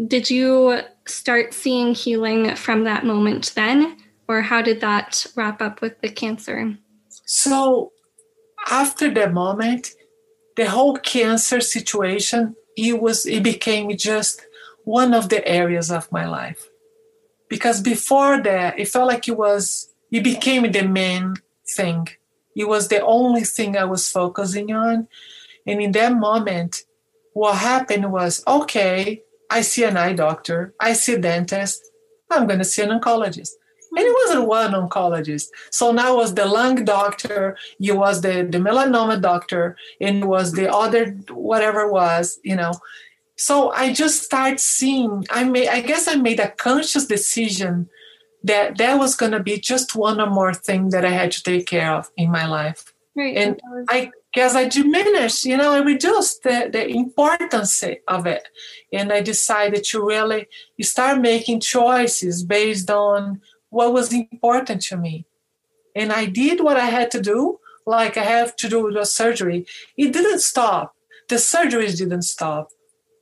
[0.08, 3.98] Did you start seeing healing from that moment then?
[4.28, 6.78] Or how did that wrap up with the cancer?
[7.26, 7.92] So,
[8.70, 9.90] after that moment,
[10.60, 14.42] the whole cancer situation it was it became just
[14.84, 16.68] one of the areas of my life
[17.50, 21.36] because before that it felt like it was it became the main
[21.76, 22.08] thing
[22.56, 25.08] it was the only thing i was focusing on
[25.66, 26.84] and in that moment
[27.34, 31.92] what happened was okay i see an eye doctor i see a dentist
[32.32, 33.52] i'm going to see an oncologist
[33.96, 35.48] and it wasn't one oncologist.
[35.72, 40.54] So now was the lung doctor, you was the, the melanoma doctor, and it was
[40.54, 42.74] the other whatever was, you know.
[43.36, 47.90] So I just start seeing, I made I guess I made a conscious decision
[48.44, 51.66] that that was gonna be just one or more thing that I had to take
[51.66, 52.94] care of in my life.
[53.16, 53.36] Right.
[53.36, 58.48] And I guess I diminished, you know, I reduced the, the importance of it.
[58.94, 60.48] And I decided to really
[60.82, 65.26] start making choices based on what was important to me.
[65.96, 69.06] And I did what I had to do, like I have to do with a
[69.06, 69.66] surgery.
[69.98, 70.96] It didn't stop.
[71.28, 72.70] The surgeries didn't stop.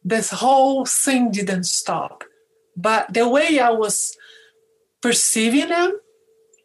[0.04, 2.24] This whole thing didn't stop.
[2.76, 4.16] But the way I was
[5.02, 6.00] perceiving them,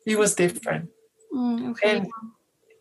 [0.06, 0.90] it was different.
[1.34, 1.96] Mm, okay.
[1.96, 2.08] And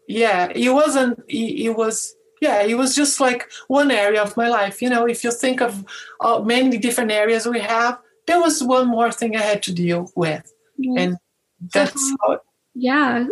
[0.07, 4.49] yeah, it wasn't, it, it, was, yeah, it was just like one area of my
[4.49, 4.81] life.
[4.81, 5.85] You know, if you think of
[6.19, 10.11] uh, many different areas we have, there was one more thing I had to deal
[10.15, 10.51] with
[10.97, 11.17] and
[11.73, 12.39] that's so how,
[12.73, 13.25] yeah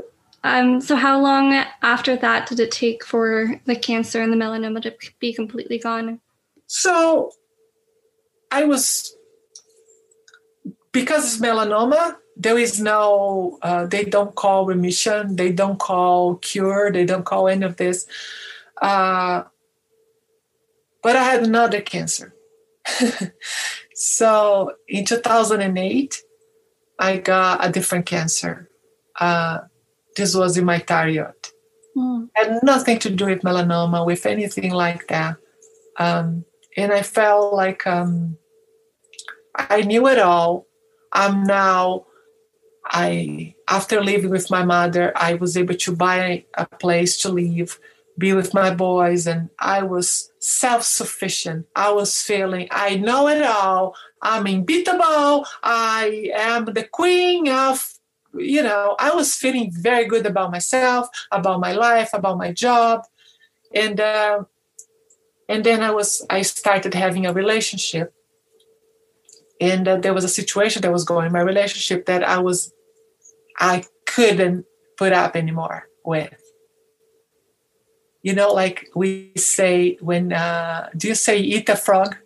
[0.44, 4.82] um, so how long after that did it take for the cancer and the melanoma
[4.82, 6.20] to be completely gone
[6.68, 7.32] so
[8.52, 9.16] i was
[10.92, 16.92] because it's melanoma there is no uh, they don't call remission they don't call cure
[16.92, 18.08] they don't call any of this
[18.82, 19.44] uh,
[21.04, 22.34] but i had another cancer
[23.94, 26.24] so in 2008
[27.00, 28.70] I got a different cancer.
[29.20, 29.60] Uh,
[30.18, 31.34] this was in my thyroid.
[31.96, 32.30] Mm.
[32.34, 35.38] Had nothing to do with melanoma, with anything like that.
[35.98, 36.44] Um,
[36.76, 38.38] and I felt like um,
[39.56, 40.68] I knew it all.
[41.14, 42.06] I'm now,
[42.90, 47.80] I after living with my mother, I was able to buy a place to live,
[48.18, 51.68] be with my boys, and I was self-sufficient.
[51.76, 53.96] I was feeling I know it all.
[54.22, 55.46] I'm unbeatable.
[55.64, 57.94] I am the queen of,
[58.34, 63.06] you know, I was feeling very good about myself, about my life, about my job.
[63.74, 64.44] And, uh,
[65.48, 68.14] and then I was, I started having a relationship.
[69.62, 72.74] And uh, there was a situation that was going in my relationship that I was,
[73.60, 74.66] I couldn't
[74.98, 76.42] put up anymore with.
[78.22, 82.18] You know, like we say when, uh, do you say eat a frog?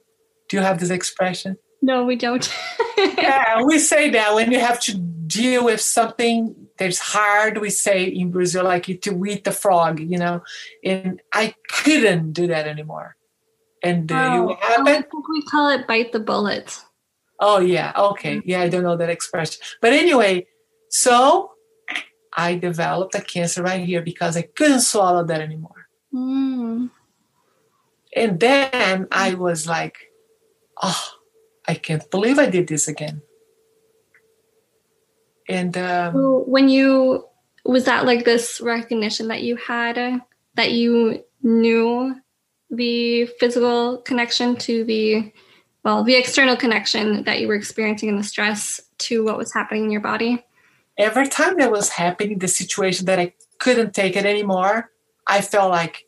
[0.50, 1.58] Do you have this expression?
[1.82, 2.52] No, we don't.
[2.98, 8.06] yeah, we say that when you have to deal with something that's hard, we say
[8.06, 10.42] in Brazil, like to eat the frog, you know.
[10.84, 13.16] And I couldn't do that anymore.
[13.84, 14.88] And uh, oh, what happened?
[14.88, 16.80] I think we call it bite the bullet.
[17.40, 17.92] Oh, yeah.
[17.98, 18.42] Okay.
[18.46, 19.62] Yeah, I don't know that expression.
[19.82, 20.48] But anyway,
[20.94, 21.54] so
[22.32, 25.88] I developed a cancer right here because I couldn't swallow that anymore.
[26.14, 26.92] Mm.
[28.16, 29.98] And then I was like,
[30.84, 31.04] oh,
[31.68, 33.24] I can't believe I did this again.
[35.50, 37.26] And um, when you
[37.66, 40.20] was that like this recognition that you had uh,
[40.54, 42.16] that you knew
[42.70, 45.34] the physical connection to the
[45.84, 49.86] well the external connection that you were experiencing in the stress to what was happening
[49.86, 50.46] in your body
[50.98, 54.92] every time that was happening the situation that i couldn't take it anymore
[55.28, 56.06] i felt like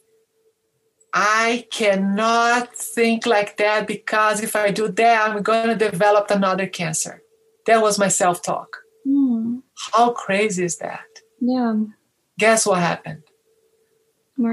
[1.17, 6.67] I cannot think like that because if I do that, I'm going to develop another
[6.67, 7.23] cancer.
[7.67, 8.79] That was my self talk.
[9.07, 9.61] Mm.
[9.93, 11.05] How crazy is that?
[11.39, 11.75] Yeah.
[12.37, 13.23] Guess what happened?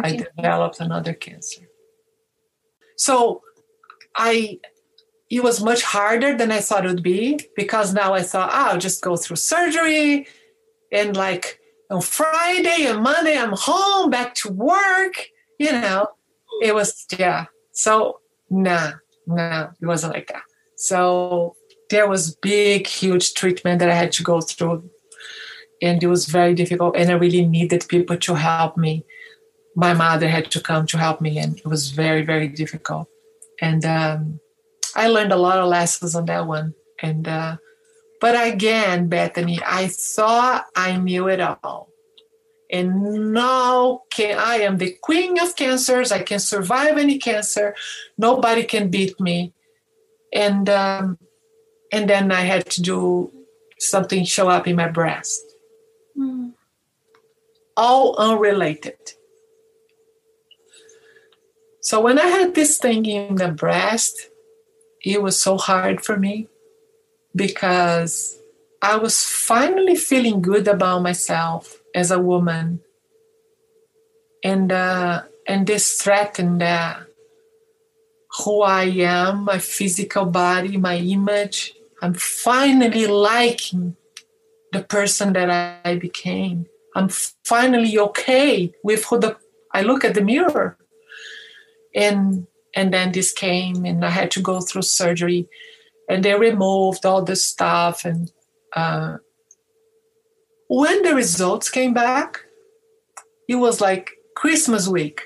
[0.04, 1.62] I developed another cancer.
[2.96, 3.42] So
[4.14, 4.60] I
[5.32, 8.72] it was much harder than I thought it would be because now I thought, oh,
[8.72, 10.26] I'll just go through surgery
[10.92, 11.58] and like
[11.90, 15.14] on Friday and Monday I'm home back to work
[15.62, 16.08] you know,
[16.60, 17.46] it was, yeah.
[17.72, 18.20] So,
[18.50, 18.92] nah,
[19.26, 20.42] nah, it wasn't like that.
[20.76, 21.54] So
[21.88, 24.90] there was big, huge treatment that I had to go through.
[25.80, 26.96] And it was very difficult.
[26.96, 29.04] And I really needed people to help me.
[29.76, 31.38] My mother had to come to help me.
[31.38, 33.06] And it was very, very difficult.
[33.60, 34.40] And um,
[34.94, 36.74] I learned a lot of lessons on that one.
[37.00, 37.56] And, uh,
[38.20, 41.88] but again, Bethany, I thought I knew it all.
[42.70, 46.10] And now can, I am the queen of cancers.
[46.10, 47.74] I can survive any cancer.
[48.16, 49.52] Nobody can beat me.
[50.32, 51.18] And um,
[51.92, 53.30] and then I had to do
[53.78, 55.42] something show up in my breast.
[56.18, 56.54] Mm.
[57.76, 58.96] All unrelated.
[61.82, 64.30] So when I had this thing in the breast,
[65.04, 66.48] it was so hard for me
[67.34, 68.38] because
[68.80, 72.80] I was finally feeling good about myself as a woman,
[74.42, 77.06] and uh, and this threatened that
[78.38, 81.74] who I am, my physical body, my image.
[82.00, 83.96] I'm finally liking
[84.72, 85.50] the person that
[85.84, 86.66] I became.
[86.96, 89.36] I'm finally okay with who the
[89.72, 90.76] I look at the mirror.
[91.94, 95.48] And and then this came and I had to go through surgery
[96.08, 98.32] and they removed all the stuff and
[98.74, 99.18] uh,
[100.68, 102.46] when the results came back,
[103.46, 105.20] it was like Christmas week.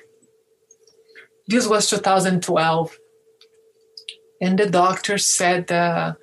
[1.47, 2.99] This was 2012.
[4.41, 6.15] And the doctor said, uh,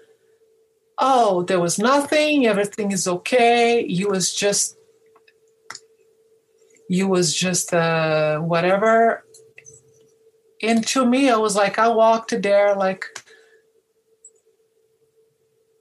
[0.99, 3.85] Oh, there was nothing, everything is okay.
[3.85, 4.77] You was just,
[6.89, 9.23] you was just uh, whatever.
[10.63, 13.05] And to me, I was like, I walked there like,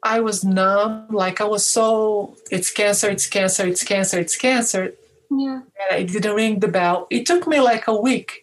[0.03, 4.95] I was numb, like I was so, it's cancer, it's cancer, it's cancer, it's cancer.
[5.31, 5.61] Yeah.
[5.63, 7.07] And I didn't ring the bell.
[7.11, 8.43] It took me like a week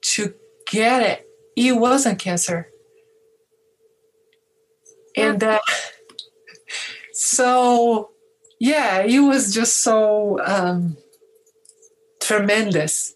[0.00, 0.34] to
[0.68, 1.28] get it.
[1.56, 2.68] It wasn't cancer.
[5.16, 5.60] And uh,
[7.12, 8.10] so,
[8.58, 10.96] yeah, it was just so um,
[12.20, 13.13] tremendous.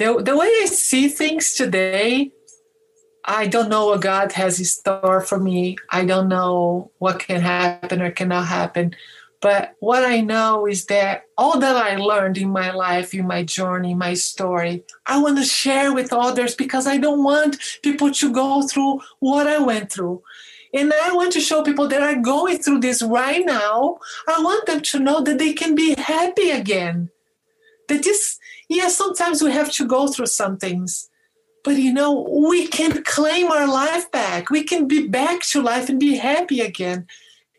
[0.00, 2.32] The, the way I see things today,
[3.22, 5.76] I don't know what God has in store for me.
[5.90, 8.96] I don't know what can happen or cannot happen.
[9.42, 13.42] But what I know is that all that I learned in my life, in my
[13.44, 18.32] journey, my story, I want to share with others because I don't want people to
[18.32, 20.22] go through what I went through.
[20.72, 23.98] And I want to show people that are going through this right now.
[24.26, 27.10] I want them to know that they can be happy again.
[27.88, 28.38] That this,
[28.70, 31.10] yes, sometimes we have to go through some things,
[31.64, 34.48] but you know, we can claim our life back.
[34.48, 37.06] We can be back to life and be happy again.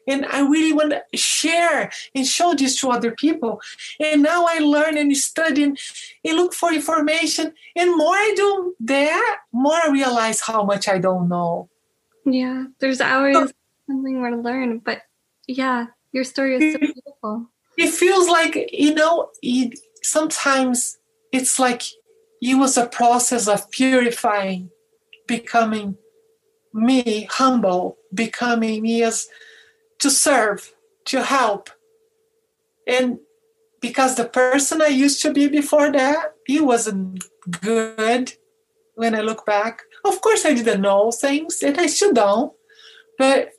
[0.08, 3.62] And I really want to share and show this to other people.
[4.00, 5.78] And now I learn and study and,
[6.26, 7.54] and look for information.
[7.76, 11.70] And more I do that, more I realize how much I don't know.
[12.26, 13.50] Yeah, there's always so,
[13.88, 14.80] something more to learn.
[14.80, 15.04] But
[15.48, 17.50] yeah, your story is so beautiful.
[17.78, 20.98] It feels like, you know, it, sometimes
[21.32, 21.84] it's like
[22.42, 24.70] it was a process of purifying,
[25.28, 25.98] becoming
[26.74, 29.28] me humble, becoming me as
[30.00, 30.74] to serve,
[31.06, 31.70] to help.
[32.88, 33.20] And
[33.80, 37.24] because the person I used to be before that, he wasn't
[37.62, 38.34] good
[38.96, 39.82] when I look back.
[40.04, 42.54] Of course, I didn't know things, and I still don't.
[43.18, 43.52] But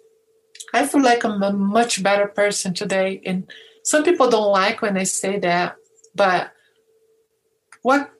[0.74, 3.20] I feel like I'm a much better person today.
[3.24, 3.50] And
[3.84, 5.76] some people don't like when I say that,
[6.14, 6.52] but
[7.82, 8.10] what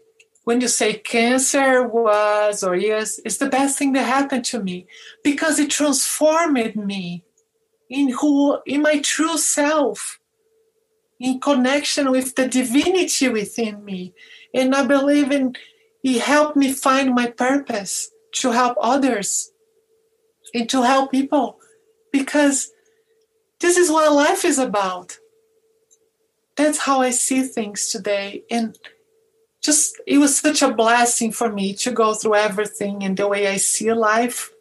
[0.45, 4.87] when you say cancer was or is, it's the best thing that happened to me
[5.23, 7.25] because it transformed me
[7.89, 10.19] in who in my true self
[11.21, 14.13] in connection with the divinity within me.
[14.53, 15.55] And i believe in
[16.03, 19.53] he helped me find my purpose to help others
[20.53, 21.59] and to help people
[22.13, 22.73] because
[23.61, 25.19] this is what life is about.
[26.57, 28.43] That's how i see things today.
[28.51, 28.77] And
[29.63, 33.47] just it was such a blessing for me to go through everything and the way
[33.47, 34.53] i see life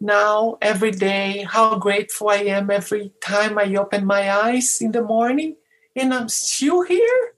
[0.00, 5.02] now every day how grateful I am every time I open my eyes in the
[5.02, 5.56] morning
[5.94, 7.32] and I'm still here.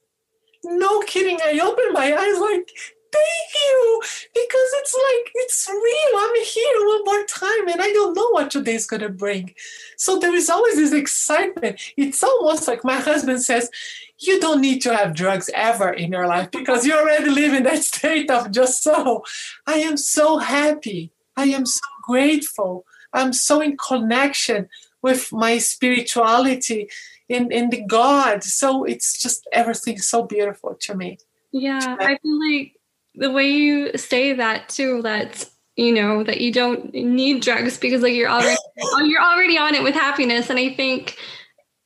[0.64, 2.70] No kidding, I open my eyes like,
[3.12, 4.02] thank you,
[4.34, 6.20] because it's like, it's real.
[6.20, 9.54] I'm here one more time and I don't know what today's going to bring.
[9.96, 11.80] So there is always this excitement.
[11.96, 13.70] It's almost like my husband says,
[14.20, 17.62] you don't need to have drugs ever in your life because you already live in
[17.64, 19.24] that state of just so.
[19.66, 21.12] I am so happy.
[21.36, 22.84] I am so grateful.
[23.12, 24.68] I'm so in connection
[25.02, 26.88] with my spirituality
[27.28, 28.42] in, in the God.
[28.42, 31.18] So it's just everything so beautiful to me.
[31.52, 32.72] Yeah, I feel like
[33.14, 38.02] the way you say that too, that you know that you don't need drugs because
[38.02, 38.56] like you're already
[39.04, 41.16] you're already on it with happiness, and I think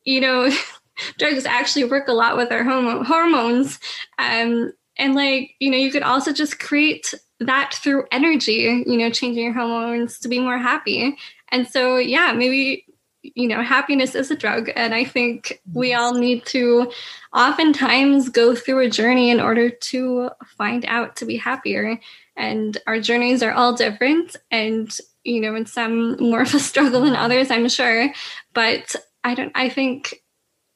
[0.04, 0.50] you know
[1.18, 3.78] drugs actually work a lot with our hormones,
[4.18, 9.10] um, and like you know you could also just create that through energy, you know,
[9.10, 11.16] changing your hormones to be more happy.
[11.50, 12.86] And so, yeah, maybe
[13.22, 14.70] you know, happiness is a drug.
[14.74, 16.90] And I think we all need to
[17.32, 22.00] oftentimes go through a journey in order to find out to be happier.
[22.36, 24.34] And our journeys are all different.
[24.50, 28.12] And, you know, in some more of a struggle than others, I'm sure.
[28.54, 30.21] But I don't, I think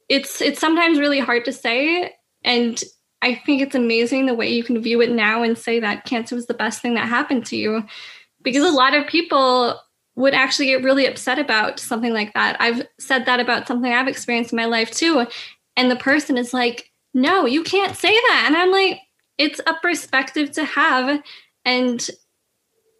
[0.09, 2.13] it's, it's sometimes really hard to say.
[2.45, 2.83] And
[3.23, 6.35] I think it's amazing the way you can view it now and say that cancer
[6.35, 7.85] was the best thing that happened to you.
[8.43, 9.81] Because a lot of people
[10.15, 12.57] would actually get really upset about something like that.
[12.61, 15.27] I've said that about something I've experienced in my life too.
[15.77, 18.45] And the person is like, no, you can't say that.
[18.47, 19.01] And I'm like,
[19.39, 21.23] it's a perspective to have.
[21.65, 22.09] And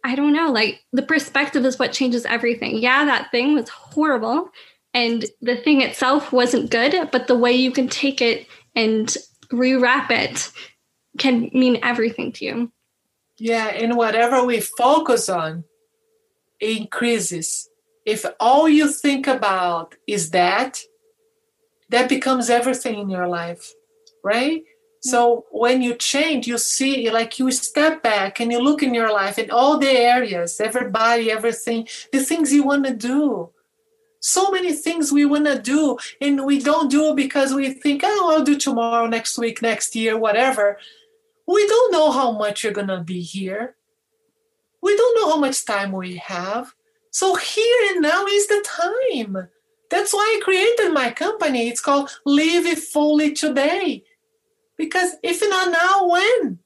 [0.03, 2.77] I don't know, like the perspective is what changes everything.
[2.77, 4.49] Yeah, that thing was horrible.
[4.97, 9.15] And the thing itself wasn't good, but the way you can take it and
[9.51, 10.51] rewrap it
[11.19, 12.71] can mean everything to you.
[13.37, 15.65] Yeah, and whatever we focus on,
[16.59, 17.69] increases.
[18.07, 20.81] If all you think about is that,
[21.89, 23.71] that becomes everything in your life,
[24.23, 24.61] right?
[24.61, 24.65] Mm.
[25.01, 29.13] So when you change, you see, like you step back and you look in your
[29.13, 33.51] life in all the areas, everybody, everything, the things you want to do.
[34.27, 38.33] So many things we want to do, and we don't do because we think, oh,
[38.33, 40.77] I'll do tomorrow, next week, next year, whatever.
[41.47, 43.77] We don't know how much you're going to be here
[44.81, 46.73] we don't know how much time we have.
[47.11, 49.49] So here and now is the time.
[49.89, 51.67] That's why I created my company.
[51.67, 54.03] It's called Live It Fully Today.
[54.77, 56.59] Because if not now, when?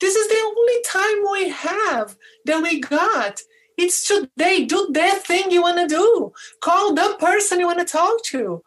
[0.00, 3.40] This is the only time we have that we got.
[3.82, 4.66] It's today.
[4.66, 6.32] Do that thing you want to do.
[6.60, 8.62] Call the person you want to talk to.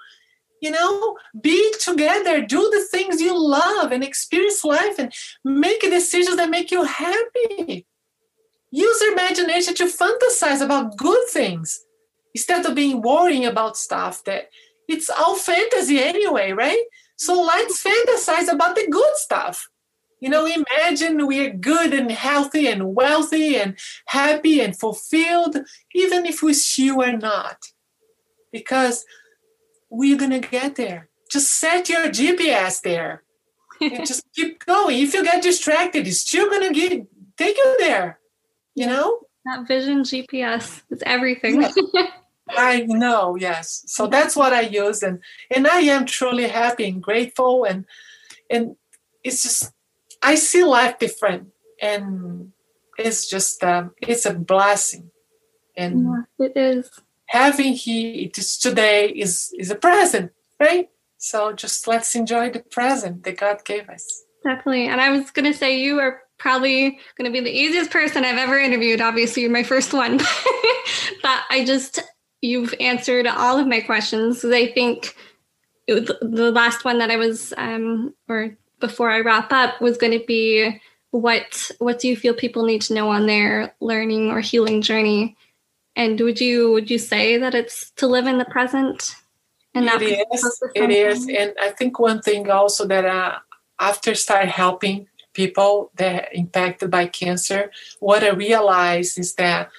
[0.60, 6.38] You know, be together, do the things you love and experience life and make decisions
[6.38, 7.86] that make you happy.
[8.72, 11.82] Use your imagination to fantasize about good things
[12.34, 14.50] instead of being worrying about stuff that
[14.88, 16.84] it's all fantasy anyway, right?
[17.18, 19.68] So let's fantasize about the good stuff.
[20.24, 25.58] You know, imagine we are good and healthy and wealthy and happy and fulfilled,
[25.94, 27.58] even if we still are not.
[28.52, 29.06] Because
[29.90, 31.10] we're going to get there.
[31.30, 33.24] Just set your GPS there
[33.82, 35.00] and just keep going.
[35.00, 37.08] If you get distracted, it's still going to
[37.38, 38.20] take you there
[38.76, 41.72] you know that vision gps is everything yeah.
[42.50, 45.20] i know yes so that's what i use and
[45.52, 47.86] and i am truly happy and grateful and
[48.50, 48.76] and
[49.24, 49.72] it's just
[50.24, 51.50] i see life different
[51.82, 52.54] and
[52.98, 55.12] it's just um, it's a blessing.
[55.76, 56.08] And
[56.40, 56.90] yeah, it is.
[57.26, 60.90] having he it is today is is a present right?
[61.18, 64.24] So just let's enjoy the present that god gave us.
[64.44, 64.88] Definitely.
[64.88, 68.26] And i was going to say you are probably going to be the easiest person
[68.26, 69.02] I've ever interviewed.
[69.02, 70.18] Obviously, you're my first one,
[71.22, 72.00] but I just
[72.42, 74.44] you've answered all of my questions.
[74.44, 75.16] I think
[75.88, 80.26] the last one that I was, um, or before I wrap up, was going to
[80.26, 80.82] be
[81.12, 85.38] what what do you feel people need to know on their learning or healing journey?
[85.96, 89.16] And would you would you say that it's to live in the present?
[89.74, 90.62] And it is.
[90.76, 93.40] It is, and I think one thing also that uh,
[93.80, 99.72] after start helping people that are impacted by cancer, what I realized is that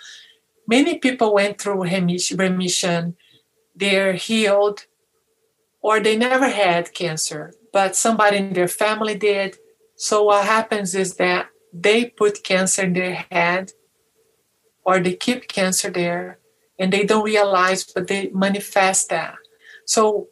[0.66, 3.16] many people went through remission,
[3.76, 4.86] they're healed,
[5.80, 9.58] or they never had cancer, but somebody in their family did.
[9.96, 13.72] So what happens is that they put cancer in their head,
[14.86, 16.38] or they keep cancer there,
[16.78, 19.36] and they don't realize, but they manifest that.
[19.84, 20.28] So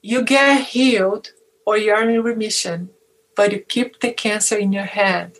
[0.00, 1.32] you get healed
[1.66, 2.90] or you're in remission
[3.36, 5.38] but you keep the cancer in your head,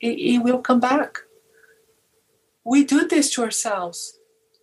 [0.00, 1.18] it, it will come back.
[2.64, 4.17] We do this to ourselves.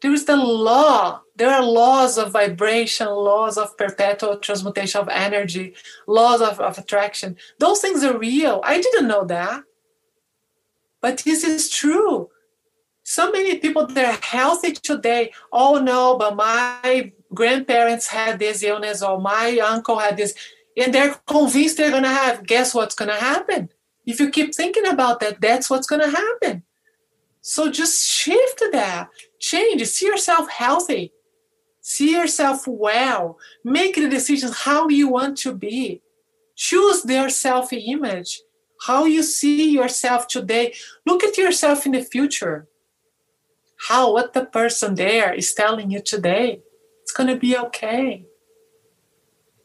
[0.06, 1.22] There is the law.
[1.36, 5.74] There are laws of vibration, laws of perpetual transmutation of energy,
[6.06, 7.38] laws of, of attraction.
[7.58, 8.62] Those things are real.
[8.64, 9.64] I didn't know that.
[11.02, 12.30] But this is true.
[13.02, 19.02] So many people that are healthy today, oh no, but my grandparents had this illness
[19.02, 20.36] or my uncle had this
[20.78, 23.70] and they're convinced they're going to have guess what's going to happen
[24.06, 26.62] if you keep thinking about that that's what's going to happen
[27.42, 29.10] so just shift that
[29.52, 31.06] change see yourself healthy
[31.82, 33.24] see yourself well
[33.64, 36.02] make the decisions how you want to be
[36.56, 38.42] choose their self image,
[38.82, 40.74] how you see yourself today.
[41.06, 42.68] Look at yourself in the future.
[43.88, 46.62] How, what the person there is telling you today.
[47.04, 48.26] It's going to be okay.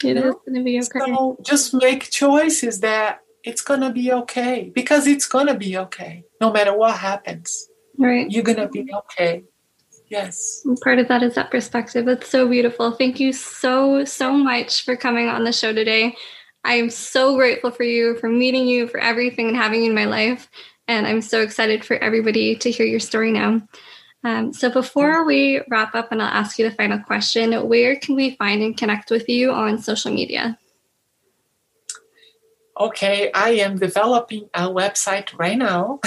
[0.05, 0.85] It is going to be okay.
[0.85, 5.77] So just make choices that it's going to be okay because it's going to be
[5.77, 7.69] okay no matter what happens.
[7.97, 8.31] Right.
[8.31, 9.45] You're going to be okay.
[10.11, 10.67] Yes.
[10.83, 12.09] Part of that is that perspective.
[12.09, 12.91] It's so beautiful.
[12.91, 16.17] Thank you so, so much for coming on the show today.
[16.65, 20.05] I'm so grateful for you, for meeting you, for everything and having you in my
[20.05, 20.51] life.
[20.89, 23.63] And I'm so excited for everybody to hear your story now.
[24.25, 28.17] Um, so before we wrap up and I'll ask you the final question, where can
[28.17, 30.59] we find and connect with you on social media?
[32.81, 36.01] Okay, I am developing a website right now,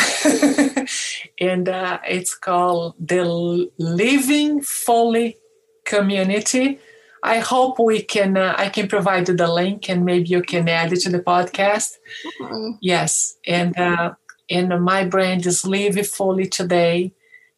[1.40, 5.38] and uh, it's called the Living Fully
[5.86, 6.80] Community.
[7.22, 8.36] I hope we can.
[8.36, 11.20] Uh, I can provide you the link, and maybe you can add it to the
[11.20, 11.98] podcast.
[12.42, 12.72] Mm-hmm.
[12.82, 14.16] Yes, and uh,
[14.50, 17.14] and my brand is Live Fully Today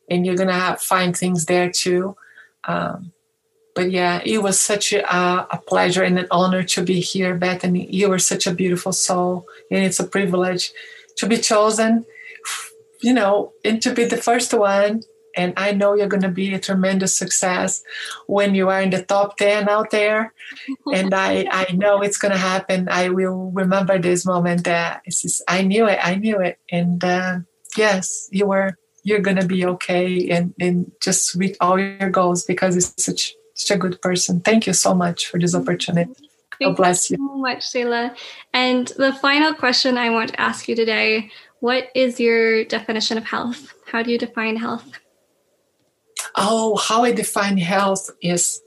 [0.10, 2.16] and you're gonna have, find things there too.
[2.66, 3.12] Um,
[3.76, 7.88] but yeah, it was such a, a, pleasure and an honor to be here, Bethany.
[7.94, 10.72] You were such a beautiful soul, and it's a privilege
[11.18, 12.06] to be chosen,
[13.02, 15.02] you know, and to be the first one.
[15.36, 17.84] And I know you're going to be a tremendous success
[18.28, 20.34] when you are in the top 10 out there.
[20.94, 22.88] and I, I know it's going to happen.
[22.90, 26.00] I will remember this moment that just, I knew it.
[26.02, 26.58] I knew it.
[26.72, 27.40] And uh,
[27.76, 32.76] yes, you were you're gonna be okay and and just reach all your goals because
[32.76, 34.42] it's such such a good person.
[34.42, 36.14] Thank you so much for this opportunity.
[36.60, 37.18] Thank God bless you.
[37.20, 38.16] you so much, Sheyla.
[38.54, 43.26] And the final question I want to ask you today: What is your definition of
[43.26, 43.74] health?
[43.88, 45.00] How do you define health?
[46.36, 48.62] Oh, how I define health is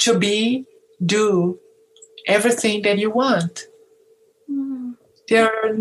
[0.00, 0.66] to be,
[1.04, 1.58] do
[2.26, 3.66] everything that you want.
[4.50, 4.94] Mm.
[5.28, 5.76] There,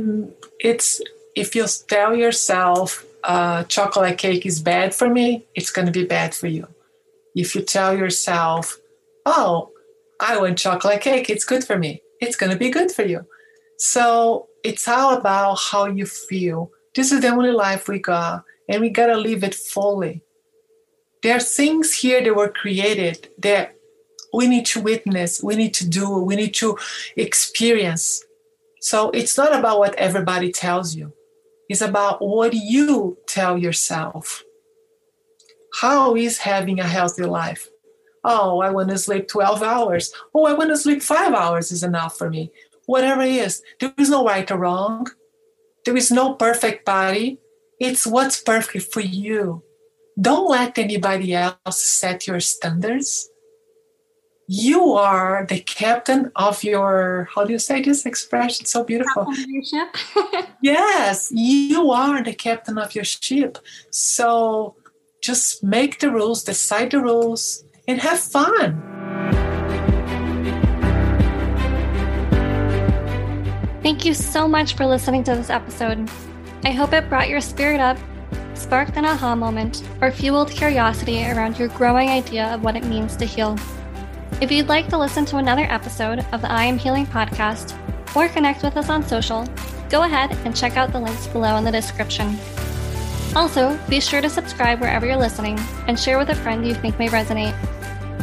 [0.59, 1.01] it's
[1.35, 6.05] if you tell yourself uh, chocolate cake is bad for me, it's going to be
[6.05, 6.67] bad for you.
[7.35, 8.77] If you tell yourself,
[9.25, 9.71] oh,
[10.19, 13.25] I want chocolate cake, it's good for me, it's going to be good for you.
[13.77, 16.71] So it's all about how you feel.
[16.95, 20.21] This is the only life we got, and we got to live it fully.
[21.21, 23.75] There are things here that were created that
[24.33, 26.77] we need to witness, we need to do, we need to
[27.15, 28.23] experience.
[28.81, 31.13] So it's not about what everybody tells you
[31.69, 34.43] it's about what you tell yourself.
[35.81, 37.69] How is having a healthy life?
[38.23, 40.13] Oh, I want to sleep 12 hours.
[40.33, 42.51] Oh, I want to sleep five hours is enough for me.
[42.85, 45.07] Whatever it is, there is no right or wrong.
[45.85, 47.39] There is no perfect body.
[47.79, 49.63] It's what's perfect for you.
[50.19, 53.29] Don't let anybody else set your standards
[54.47, 59.25] you are the captain of your how do you say this expression so beautiful
[60.61, 63.57] yes you are the captain of your ship
[63.89, 64.75] so
[65.23, 68.81] just make the rules decide the rules and have fun.
[73.81, 76.09] Thank you so much for listening to this episode.
[76.65, 77.97] I hope it brought your spirit up
[78.53, 83.15] sparked an aha moment or fueled curiosity around your growing idea of what it means
[83.17, 83.57] to heal.
[84.41, 87.77] If you'd like to listen to another episode of the I Am Healing podcast
[88.15, 89.47] or connect with us on social,
[89.89, 92.37] go ahead and check out the links below in the description.
[93.35, 96.99] Also, be sure to subscribe wherever you're listening and share with a friend you think
[96.99, 97.55] may resonate.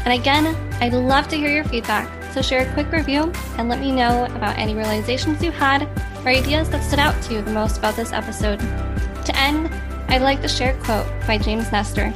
[0.04, 0.46] And again,
[0.80, 4.24] I'd love to hear your feedback, so share a quick review and let me know
[4.26, 5.82] about any realizations you had
[6.24, 8.60] or ideas that stood out to you the most about this episode.
[8.60, 9.68] To end,
[10.08, 12.12] I'd like to share a quote by James Nestor.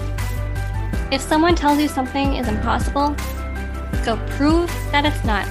[1.11, 3.17] If someone tells you something is impossible,
[4.05, 5.47] go prove that it's not.